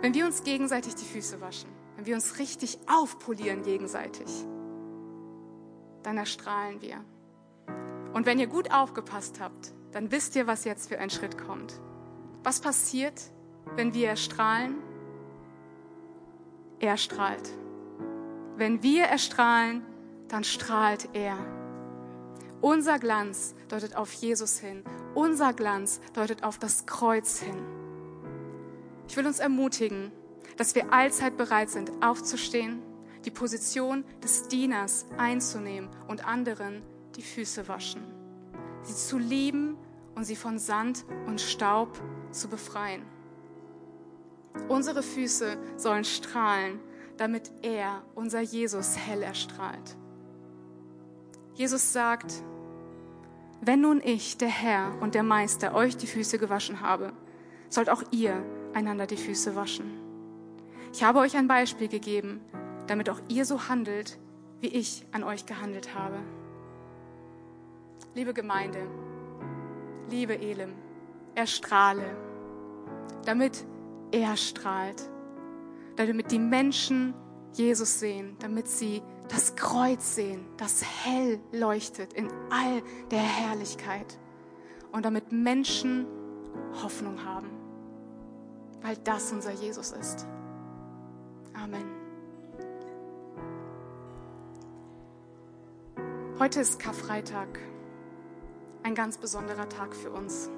Wenn 0.00 0.12
wir 0.14 0.26
uns 0.26 0.42
gegenseitig 0.44 0.94
die 0.94 1.04
Füße 1.04 1.40
waschen, 1.40 1.70
wenn 1.96 2.06
wir 2.06 2.14
uns 2.14 2.38
richtig 2.38 2.78
aufpolieren 2.86 3.62
gegenseitig, 3.62 4.28
dann 6.02 6.18
erstrahlen 6.18 6.80
wir. 6.80 7.04
Und 8.12 8.26
wenn 8.26 8.38
ihr 8.38 8.46
gut 8.46 8.72
aufgepasst 8.72 9.40
habt, 9.40 9.72
dann 9.92 10.10
wisst 10.10 10.36
ihr, 10.36 10.46
was 10.46 10.64
jetzt 10.64 10.88
für 10.88 10.98
ein 10.98 11.10
Schritt 11.10 11.38
kommt. 11.38 11.80
Was 12.42 12.60
passiert, 12.60 13.20
wenn 13.76 13.94
wir 13.94 14.08
erstrahlen? 14.08 14.76
Er 16.80 16.96
strahlt. 16.96 17.50
Wenn 18.56 18.82
wir 18.82 19.04
erstrahlen, 19.04 19.82
dann 20.28 20.44
strahlt 20.44 21.08
er. 21.12 21.38
Unser 22.60 22.98
Glanz 22.98 23.54
deutet 23.68 23.96
auf 23.96 24.12
Jesus 24.12 24.58
hin. 24.58 24.84
Unser 25.14 25.52
Glanz 25.52 26.00
deutet 26.12 26.44
auf 26.44 26.58
das 26.58 26.86
Kreuz 26.86 27.40
hin. 27.40 27.56
Ich 29.08 29.16
will 29.16 29.26
uns 29.26 29.38
ermutigen, 29.38 30.12
dass 30.56 30.74
wir 30.74 30.92
allzeit 30.92 31.36
bereit 31.36 31.70
sind, 31.70 31.90
aufzustehen, 32.02 32.82
die 33.24 33.30
Position 33.30 34.04
des 34.22 34.48
Dieners 34.48 35.06
einzunehmen 35.16 35.88
und 36.08 36.26
anderen 36.26 36.82
die 37.16 37.22
Füße 37.22 37.68
waschen, 37.68 38.02
sie 38.82 38.94
zu 38.94 39.18
lieben 39.18 39.76
und 40.14 40.24
sie 40.24 40.36
von 40.36 40.58
Sand 40.58 41.04
und 41.26 41.40
Staub 41.40 42.00
zu 42.30 42.48
befreien. 42.48 43.02
Unsere 44.68 45.02
Füße 45.02 45.56
sollen 45.76 46.04
strahlen, 46.04 46.78
damit 47.16 47.50
er, 47.62 48.02
unser 48.14 48.40
Jesus, 48.40 48.96
hell 48.96 49.22
erstrahlt. 49.22 49.96
Jesus 51.54 51.92
sagt, 51.92 52.42
wenn 53.60 53.80
nun 53.80 54.00
ich, 54.04 54.36
der 54.36 54.48
Herr 54.48 54.92
und 55.00 55.14
der 55.14 55.22
Meister, 55.22 55.74
euch 55.74 55.96
die 55.96 56.06
Füße 56.06 56.38
gewaschen 56.38 56.80
habe, 56.80 57.12
sollt 57.68 57.88
auch 57.88 58.02
ihr 58.10 58.44
einander 58.74 59.06
die 59.06 59.16
Füße 59.16 59.56
waschen. 59.56 60.03
Ich 60.94 61.02
habe 61.02 61.18
euch 61.18 61.36
ein 61.36 61.48
Beispiel 61.48 61.88
gegeben, 61.88 62.40
damit 62.86 63.10
auch 63.10 63.20
ihr 63.26 63.44
so 63.44 63.68
handelt, 63.68 64.16
wie 64.60 64.68
ich 64.68 65.04
an 65.10 65.24
euch 65.24 65.44
gehandelt 65.44 65.92
habe. 65.92 66.20
Liebe 68.14 68.32
Gemeinde, 68.32 68.78
liebe 70.08 70.38
Elim, 70.38 70.72
erstrahle, 71.34 72.16
damit 73.24 73.66
er 74.12 74.36
strahlt, 74.36 75.10
damit 75.96 76.30
die 76.30 76.38
Menschen 76.38 77.12
Jesus 77.54 77.98
sehen, 77.98 78.36
damit 78.38 78.68
sie 78.68 79.02
das 79.28 79.56
Kreuz 79.56 80.14
sehen, 80.14 80.46
das 80.58 80.84
hell 80.84 81.40
leuchtet 81.50 82.12
in 82.12 82.28
all 82.50 82.82
der 83.10 83.18
Herrlichkeit 83.18 84.16
und 84.92 85.04
damit 85.04 85.32
Menschen 85.32 86.06
Hoffnung 86.84 87.24
haben, 87.24 87.50
weil 88.80 88.96
das 88.98 89.32
unser 89.32 89.50
Jesus 89.50 89.90
ist. 89.90 90.28
Amen. 91.54 91.84
Heute 96.38 96.60
ist 96.60 96.78
Karfreitag, 96.78 97.60
ein 98.82 98.94
ganz 98.94 99.18
besonderer 99.18 99.68
Tag 99.68 99.94
für 99.94 100.10
uns. 100.10 100.50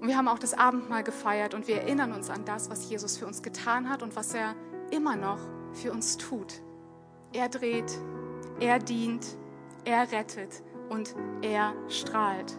Und 0.00 0.06
wir 0.06 0.16
haben 0.16 0.28
auch 0.28 0.38
das 0.38 0.54
Abendmahl 0.54 1.02
gefeiert 1.02 1.54
und 1.54 1.66
wir 1.66 1.82
erinnern 1.82 2.12
uns 2.12 2.30
an 2.30 2.44
das, 2.44 2.70
was 2.70 2.88
Jesus 2.88 3.16
für 3.16 3.26
uns 3.26 3.42
getan 3.42 3.88
hat 3.88 4.02
und 4.02 4.14
was 4.14 4.32
er 4.34 4.54
immer 4.90 5.16
noch 5.16 5.40
für 5.72 5.92
uns 5.92 6.16
tut. 6.16 6.62
Er 7.32 7.48
dreht, 7.48 7.98
er 8.60 8.78
dient, 8.78 9.26
er 9.84 10.10
rettet 10.12 10.62
und 10.88 11.14
er 11.42 11.74
strahlt. 11.88 12.56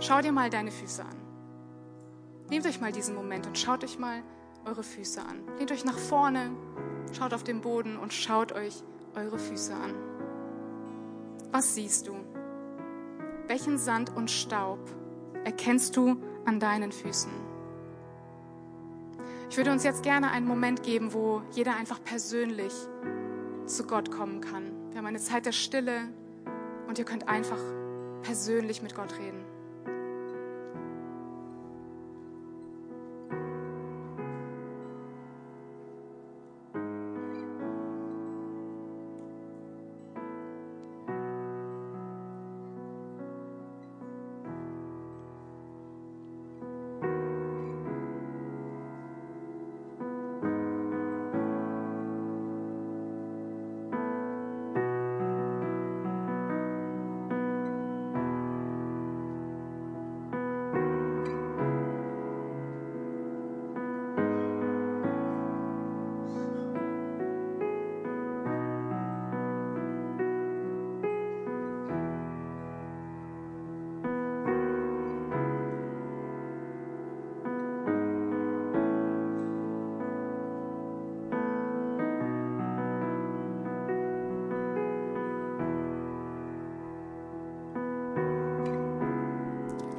Schau 0.00 0.20
dir 0.20 0.32
mal 0.32 0.50
deine 0.50 0.70
Füße 0.70 1.02
an. 1.02 1.23
Nehmt 2.54 2.66
euch 2.66 2.80
mal 2.80 2.92
diesen 2.92 3.16
Moment 3.16 3.48
und 3.48 3.58
schaut 3.58 3.82
euch 3.82 3.98
mal 3.98 4.22
eure 4.64 4.84
Füße 4.84 5.20
an. 5.20 5.42
Lehnt 5.58 5.72
euch 5.72 5.84
nach 5.84 5.98
vorne, 5.98 6.52
schaut 7.10 7.34
auf 7.34 7.42
den 7.42 7.60
Boden 7.60 7.96
und 7.96 8.12
schaut 8.12 8.52
euch 8.52 8.84
eure 9.16 9.40
Füße 9.40 9.74
an. 9.74 9.92
Was 11.50 11.74
siehst 11.74 12.06
du? 12.06 12.14
Welchen 13.48 13.76
Sand 13.76 14.14
und 14.14 14.30
Staub 14.30 14.78
erkennst 15.42 15.96
du 15.96 16.16
an 16.44 16.60
deinen 16.60 16.92
Füßen? 16.92 17.32
Ich 19.50 19.56
würde 19.56 19.72
uns 19.72 19.82
jetzt 19.82 20.04
gerne 20.04 20.30
einen 20.30 20.46
Moment 20.46 20.84
geben, 20.84 21.12
wo 21.12 21.42
jeder 21.50 21.74
einfach 21.74 22.04
persönlich 22.04 22.72
zu 23.66 23.84
Gott 23.84 24.12
kommen 24.12 24.40
kann. 24.40 24.70
Wir 24.90 24.98
haben 24.98 25.06
eine 25.06 25.18
Zeit 25.18 25.44
der 25.44 25.50
Stille 25.50 26.02
und 26.86 27.00
ihr 27.00 27.04
könnt 27.04 27.26
einfach 27.26 27.58
persönlich 28.22 28.80
mit 28.80 28.94
Gott 28.94 29.18
reden. 29.18 29.43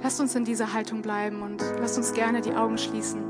Lasst 0.05 0.21
uns 0.21 0.35
in 0.35 0.45
dieser 0.45 0.71
Haltung 0.71 1.01
bleiben 1.01 1.41
und 1.41 1.63
lasst 1.79 1.97
uns 1.97 2.13
gerne 2.13 2.39
die 2.39 2.53
Augen 2.53 2.77
schließen. 2.77 3.23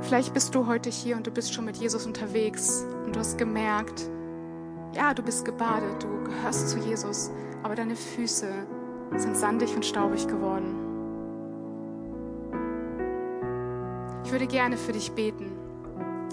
Vielleicht 0.00 0.32
bist 0.32 0.54
du 0.54 0.66
heute 0.66 0.88
hier 0.88 1.18
und 1.18 1.26
du 1.26 1.30
bist 1.30 1.52
schon 1.52 1.66
mit 1.66 1.76
Jesus 1.76 2.06
unterwegs 2.06 2.86
und 3.04 3.14
du 3.14 3.20
hast 3.20 3.36
gemerkt, 3.36 4.08
ja, 4.94 5.12
du 5.12 5.22
bist 5.22 5.44
gebadet, 5.44 6.02
du 6.02 6.24
gehörst 6.24 6.70
zu 6.70 6.78
Jesus, 6.78 7.30
aber 7.62 7.74
deine 7.74 7.94
Füße 7.94 8.48
sind 9.16 9.36
sandig 9.36 9.76
und 9.76 9.84
staubig 9.84 10.26
geworden. 10.28 10.76
Ich 14.24 14.32
würde 14.32 14.46
gerne 14.46 14.78
für 14.78 14.92
dich 14.92 15.12
beten. 15.12 15.63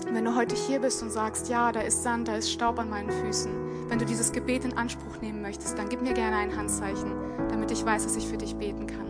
Wenn 0.09 0.25
du 0.25 0.35
heute 0.35 0.55
hier 0.55 0.79
bist 0.79 1.01
und 1.03 1.11
sagst, 1.11 1.47
ja, 1.49 1.71
da 1.71 1.81
ist 1.81 2.03
Sand, 2.03 2.27
da 2.27 2.35
ist 2.35 2.51
Staub 2.51 2.79
an 2.79 2.89
meinen 2.89 3.11
Füßen, 3.11 3.51
wenn 3.89 3.99
du 3.99 4.05
dieses 4.05 4.31
Gebet 4.31 4.65
in 4.65 4.77
Anspruch 4.77 5.21
nehmen 5.21 5.41
möchtest, 5.41 5.77
dann 5.77 5.89
gib 5.89 6.01
mir 6.01 6.13
gerne 6.13 6.37
ein 6.37 6.55
Handzeichen, 6.55 7.13
damit 7.49 7.71
ich 7.71 7.85
weiß, 7.85 8.03
dass 8.03 8.15
ich 8.15 8.27
für 8.27 8.37
dich 8.37 8.55
beten 8.55 8.87
kann. 8.87 9.07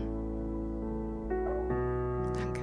Danke. 2.34 2.60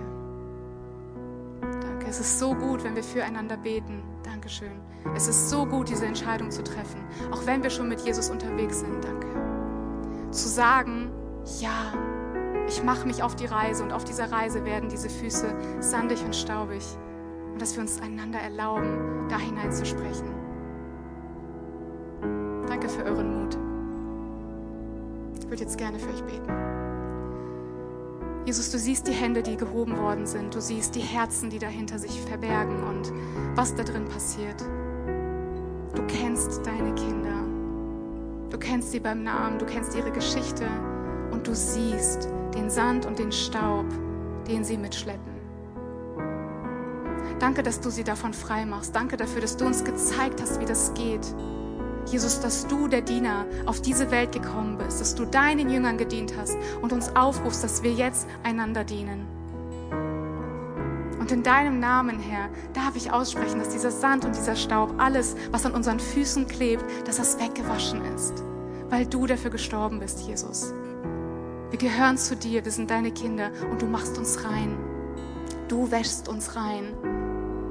Danke. 1.81 2.05
Es 2.07 2.19
ist 2.19 2.39
so 2.39 2.53
gut, 2.53 2.83
wenn 2.83 2.95
wir 2.95 3.03
füreinander 3.03 3.57
beten. 3.57 4.03
Dankeschön. 4.23 4.79
Es 5.15 5.27
ist 5.27 5.49
so 5.49 5.65
gut, 5.65 5.89
diese 5.89 6.05
Entscheidung 6.05 6.51
zu 6.51 6.63
treffen, 6.63 7.03
auch 7.31 7.45
wenn 7.45 7.63
wir 7.63 7.69
schon 7.69 7.89
mit 7.89 8.01
Jesus 8.01 8.29
unterwegs 8.29 8.81
sind. 8.81 9.03
Danke. 9.03 9.27
Zu 10.31 10.47
sagen, 10.47 11.11
ja, 11.59 11.93
ich 12.67 12.83
mache 12.83 13.07
mich 13.07 13.23
auf 13.23 13.35
die 13.35 13.47
Reise 13.47 13.83
und 13.83 13.91
auf 13.91 14.03
dieser 14.03 14.31
Reise 14.31 14.63
werden 14.63 14.89
diese 14.89 15.09
Füße 15.09 15.55
sandig 15.79 16.23
und 16.23 16.35
staubig 16.35 16.83
und 17.59 17.63
dass 17.63 17.75
wir 17.75 17.81
uns 17.81 18.01
einander 18.01 18.39
erlauben, 18.39 19.27
da 19.27 19.37
hineinzusprechen. 19.37 20.29
Danke 22.65 22.87
für 22.87 23.03
euren 23.03 23.41
Mut. 23.41 23.57
Ich 25.37 25.49
würde 25.49 25.63
jetzt 25.63 25.77
gerne 25.77 25.99
für 25.99 26.07
euch 26.07 26.23
beten. 26.23 26.53
Jesus, 28.45 28.71
du 28.71 28.79
siehst 28.79 29.07
die 29.09 29.11
Hände, 29.11 29.43
die 29.43 29.57
gehoben 29.57 29.97
worden 29.97 30.25
sind. 30.25 30.55
Du 30.55 30.61
siehst 30.61 30.95
die 30.95 31.01
Herzen, 31.01 31.49
die 31.49 31.59
dahinter 31.59 31.99
sich 31.99 32.21
verbergen 32.21 32.81
und 32.81 33.11
was 33.57 33.75
da 33.75 33.83
drin 33.83 34.05
passiert. 34.05 34.61
Du 35.95 36.01
kennst 36.07 36.65
deine 36.65 36.95
Kinder. 36.95 37.43
Du 38.51 38.57
kennst 38.57 38.91
sie 38.91 39.01
beim 39.01 39.23
Namen. 39.23 39.59
Du 39.59 39.65
kennst 39.65 39.97
ihre 39.97 40.11
Geschichte. 40.11 40.65
Und 41.31 41.45
du 41.45 41.53
siehst 41.53 42.29
den 42.55 42.69
Sand 42.69 43.05
und 43.05 43.19
den 43.19 43.33
Staub, 43.33 43.85
den 44.47 44.63
sie 44.63 44.77
mitschleppen. 44.77 45.38
Danke, 47.39 47.63
dass 47.63 47.79
du 47.79 47.89
sie 47.89 48.03
davon 48.03 48.33
frei 48.33 48.65
machst. 48.65 48.95
Danke 48.95 49.15
dafür, 49.15 49.41
dass 49.41 49.55
du 49.55 49.65
uns 49.65 49.83
gezeigt 49.83 50.41
hast, 50.41 50.59
wie 50.59 50.65
das 50.65 50.93
geht. 50.93 51.25
Jesus, 52.05 52.39
dass 52.41 52.67
du, 52.67 52.87
der 52.87 53.01
Diener, 53.01 53.45
auf 53.65 53.81
diese 53.81 54.11
Welt 54.11 54.31
gekommen 54.31 54.77
bist, 54.77 54.99
dass 54.99 55.15
du 55.15 55.25
deinen 55.25 55.69
Jüngern 55.69 55.97
gedient 55.97 56.33
hast 56.37 56.57
und 56.81 56.91
uns 56.91 57.15
aufrufst, 57.15 57.63
dass 57.63 57.83
wir 57.83 57.93
jetzt 57.93 58.27
einander 58.43 58.83
dienen. 58.83 59.27
Und 61.19 61.31
in 61.31 61.43
deinem 61.43 61.79
Namen, 61.79 62.19
Herr, 62.19 62.49
darf 62.73 62.95
ich 62.95 63.11
aussprechen, 63.11 63.59
dass 63.59 63.69
dieser 63.69 63.91
Sand 63.91 64.25
und 64.25 64.35
dieser 64.35 64.55
Staub, 64.55 64.95
alles, 64.97 65.35
was 65.51 65.65
an 65.65 65.73
unseren 65.73 65.99
Füßen 65.99 66.47
klebt, 66.47 66.83
dass 67.05 67.17
das 67.17 67.39
weggewaschen 67.39 68.03
ist, 68.15 68.43
weil 68.89 69.05
du 69.05 69.27
dafür 69.27 69.51
gestorben 69.51 69.99
bist, 69.99 70.21
Jesus. 70.21 70.73
Wir 71.69 71.77
gehören 71.77 72.17
zu 72.17 72.35
dir, 72.35 72.65
wir 72.65 72.71
sind 72.71 72.89
deine 72.89 73.11
Kinder 73.11 73.51
und 73.69 73.81
du 73.81 73.85
machst 73.85 74.17
uns 74.17 74.43
rein. 74.43 74.75
Du 75.67 75.91
wäschst 75.91 76.27
uns 76.27 76.55
rein. 76.55 76.85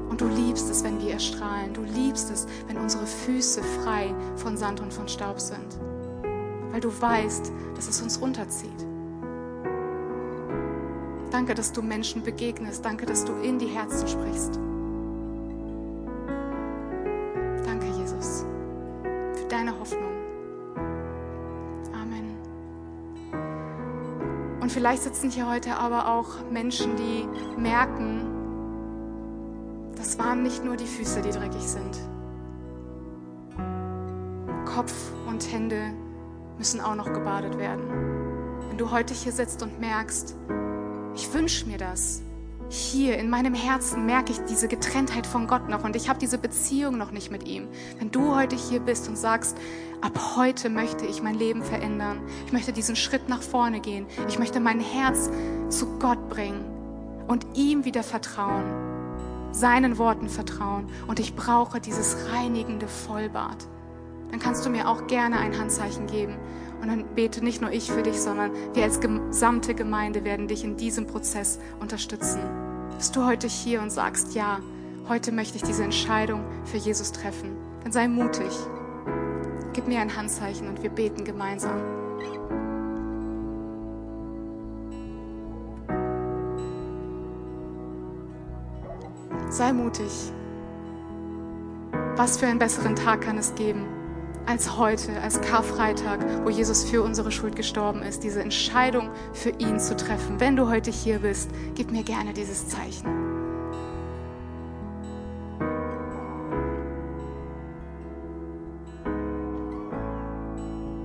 Und 0.08 0.20
du 0.20 0.26
liebst 0.26 0.70
es, 0.70 0.82
wenn 0.84 1.00
wir 1.00 1.12
erstrahlen. 1.12 1.74
Du 1.74 1.82
liebst 1.82 2.30
es, 2.30 2.46
wenn 2.66 2.78
unsere 2.78 3.06
Füße 3.06 3.62
frei 3.62 4.14
von 4.36 4.56
Sand 4.56 4.80
und 4.80 4.92
von 4.92 5.06
Staub 5.08 5.40
sind. 5.40 5.78
Weil 6.70 6.80
du 6.80 6.88
weißt, 6.88 7.52
dass 7.76 7.88
es 7.88 8.00
uns 8.00 8.20
runterzieht. 8.20 8.86
Danke, 11.30 11.54
dass 11.54 11.72
du 11.72 11.82
Menschen 11.82 12.22
begegnest. 12.22 12.84
Danke, 12.84 13.06
dass 13.06 13.24
du 13.24 13.32
in 13.42 13.58
die 13.58 13.66
Herzen 13.66 14.08
sprichst. 14.08 14.58
Danke, 17.64 17.86
Jesus, 17.98 18.46
für 19.34 19.46
deine 19.48 19.78
Hoffnung. 19.78 20.12
Amen. 21.92 22.36
Und 24.60 24.72
vielleicht 24.72 25.02
sitzen 25.02 25.30
hier 25.30 25.48
heute 25.50 25.76
aber 25.76 26.08
auch 26.08 26.50
Menschen, 26.50 26.96
die 26.96 27.26
merken, 27.60 28.37
waren 30.18 30.42
nicht 30.42 30.64
nur 30.64 30.76
die 30.76 30.86
Füße, 30.86 31.22
die 31.22 31.30
dreckig 31.30 31.62
sind. 31.62 31.98
Kopf 34.66 34.92
und 35.26 35.50
Hände 35.50 35.92
müssen 36.58 36.80
auch 36.80 36.94
noch 36.94 37.12
gebadet 37.12 37.56
werden. 37.56 37.84
Wenn 38.68 38.78
du 38.78 38.90
heute 38.90 39.14
hier 39.14 39.32
sitzt 39.32 39.62
und 39.62 39.80
merkst, 39.80 40.36
ich 41.14 41.32
wünsche 41.32 41.66
mir 41.66 41.78
das, 41.78 42.22
hier 42.70 43.16
in 43.16 43.30
meinem 43.30 43.54
Herzen 43.54 44.04
merke 44.04 44.32
ich 44.32 44.40
diese 44.40 44.68
Getrenntheit 44.68 45.26
von 45.26 45.46
Gott 45.46 45.68
noch 45.68 45.84
und 45.84 45.96
ich 45.96 46.08
habe 46.08 46.18
diese 46.18 46.36
Beziehung 46.36 46.98
noch 46.98 47.12
nicht 47.12 47.30
mit 47.30 47.48
ihm. 47.48 47.66
Wenn 47.98 48.10
du 48.10 48.36
heute 48.36 48.56
hier 48.56 48.80
bist 48.80 49.08
und 49.08 49.16
sagst, 49.16 49.56
ab 50.02 50.36
heute 50.36 50.68
möchte 50.68 51.06
ich 51.06 51.22
mein 51.22 51.34
Leben 51.34 51.62
verändern, 51.62 52.20
ich 52.46 52.52
möchte 52.52 52.72
diesen 52.72 52.94
Schritt 52.94 53.28
nach 53.28 53.42
vorne 53.42 53.80
gehen, 53.80 54.06
ich 54.28 54.38
möchte 54.38 54.60
mein 54.60 54.80
Herz 54.80 55.30
zu 55.70 55.98
Gott 55.98 56.28
bringen 56.28 56.64
und 57.26 57.46
ihm 57.54 57.86
wieder 57.86 58.02
vertrauen, 58.02 58.97
seinen 59.52 59.98
Worten 59.98 60.28
vertrauen 60.28 60.88
und 61.06 61.20
ich 61.20 61.34
brauche 61.34 61.80
dieses 61.80 62.16
reinigende 62.32 62.88
Vollbad, 62.88 63.66
dann 64.30 64.40
kannst 64.40 64.64
du 64.66 64.70
mir 64.70 64.88
auch 64.88 65.06
gerne 65.06 65.38
ein 65.38 65.58
Handzeichen 65.58 66.06
geben. 66.06 66.36
Und 66.80 66.88
dann 66.88 67.14
bete 67.14 67.42
nicht 67.42 67.60
nur 67.60 67.72
ich 67.72 67.90
für 67.90 68.02
dich, 68.02 68.20
sondern 68.20 68.52
wir 68.72 68.84
als 68.84 69.00
gesamte 69.00 69.74
Gemeinde 69.74 70.22
werden 70.24 70.46
dich 70.46 70.62
in 70.62 70.76
diesem 70.76 71.06
Prozess 71.06 71.58
unterstützen. 71.80 72.40
Bist 72.96 73.16
du 73.16 73.24
heute 73.24 73.48
hier 73.48 73.82
und 73.82 73.90
sagst, 73.90 74.34
ja, 74.34 74.60
heute 75.08 75.32
möchte 75.32 75.56
ich 75.56 75.62
diese 75.62 75.82
Entscheidung 75.82 76.44
für 76.64 76.76
Jesus 76.76 77.10
treffen, 77.10 77.56
dann 77.82 77.92
sei 77.92 78.06
mutig. 78.06 78.52
Gib 79.72 79.88
mir 79.88 80.00
ein 80.00 80.16
Handzeichen 80.16 80.68
und 80.68 80.82
wir 80.82 80.90
beten 80.90 81.24
gemeinsam. 81.24 81.80
Sei 89.50 89.72
mutig. 89.72 90.12
Was 92.16 92.36
für 92.36 92.46
einen 92.46 92.58
besseren 92.58 92.96
Tag 92.96 93.22
kann 93.22 93.38
es 93.38 93.54
geben 93.54 93.86
als 94.46 94.78
heute, 94.78 95.20
als 95.20 95.40
Karfreitag, 95.40 96.20
wo 96.44 96.48
Jesus 96.48 96.84
für 96.84 97.02
unsere 97.02 97.30
Schuld 97.30 97.54
gestorben 97.54 98.02
ist, 98.02 98.24
diese 98.24 98.42
Entscheidung 98.42 99.10
für 99.34 99.50
ihn 99.50 99.78
zu 99.78 99.94
treffen. 99.94 100.40
Wenn 100.40 100.56
du 100.56 100.68
heute 100.68 100.90
hier 100.90 101.18
bist, 101.18 101.50
gib 101.74 101.90
mir 101.90 102.02
gerne 102.02 102.32
dieses 102.32 102.66
Zeichen. 102.68 103.06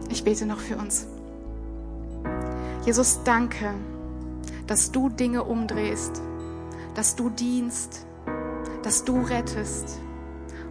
Ich 0.10 0.24
bete 0.24 0.46
noch 0.46 0.60
für 0.60 0.78
uns. 0.78 1.08
Jesus, 2.86 3.22
danke, 3.24 3.74
dass 4.68 4.92
du 4.92 5.10
Dinge 5.10 5.44
umdrehst, 5.44 6.22
dass 6.96 7.16
du 7.18 7.30
dienst, 7.30 8.06
dass 8.84 9.06
du 9.06 9.22
rettest 9.22 10.00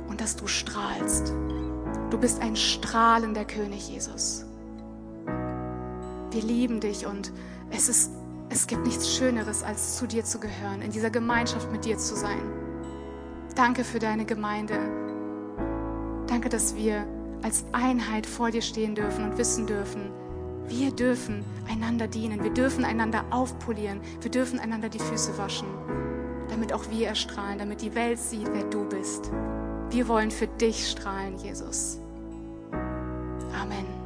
und 0.08 0.20
dass 0.20 0.36
du 0.36 0.46
strahlst. 0.46 1.32
Du 2.10 2.18
bist 2.18 2.40
ein 2.40 2.56
strahlender 2.56 3.44
König, 3.44 3.88
Jesus. 3.88 4.44
Wir 6.30 6.42
lieben 6.42 6.80
dich 6.80 7.06
und 7.06 7.32
es, 7.70 7.88
ist, 7.88 8.12
es 8.50 8.66
gibt 8.66 8.84
nichts 8.84 9.14
Schöneres, 9.16 9.62
als 9.62 9.96
zu 9.96 10.06
dir 10.06 10.24
zu 10.24 10.38
gehören, 10.38 10.82
in 10.82 10.90
dieser 10.90 11.10
Gemeinschaft 11.10 11.72
mit 11.72 11.84
dir 11.84 11.96
zu 11.96 12.14
sein. 12.14 12.42
Danke 13.54 13.82
für 13.82 13.98
deine 13.98 14.26
Gemeinde. 14.26 14.74
Danke, 16.26 16.48
dass 16.48 16.76
wir 16.76 17.06
als 17.42 17.64
Einheit 17.72 18.26
vor 18.26 18.50
dir 18.50 18.62
stehen 18.62 18.94
dürfen 18.94 19.24
und 19.24 19.38
wissen 19.38 19.66
dürfen, 19.66 20.10
wir 20.68 20.92
dürfen 20.92 21.44
einander 21.68 22.06
dienen, 22.06 22.42
wir 22.44 22.52
dürfen 22.52 22.84
einander 22.84 23.24
aufpolieren, 23.30 24.00
wir 24.20 24.30
dürfen 24.30 24.58
einander 24.58 24.88
die 24.88 25.00
Füße 25.00 25.36
waschen 25.36 25.66
damit 26.62 26.74
auch 26.74 26.88
wir 26.90 27.08
erstrahlen, 27.08 27.58
damit 27.58 27.82
die 27.82 27.92
Welt 27.96 28.20
sieht, 28.20 28.46
wer 28.52 28.62
du 28.62 28.88
bist. 28.88 29.32
Wir 29.90 30.06
wollen 30.06 30.30
für 30.30 30.46
dich 30.46 30.88
strahlen, 30.88 31.36
Jesus. 31.38 31.98
Amen. 33.52 34.01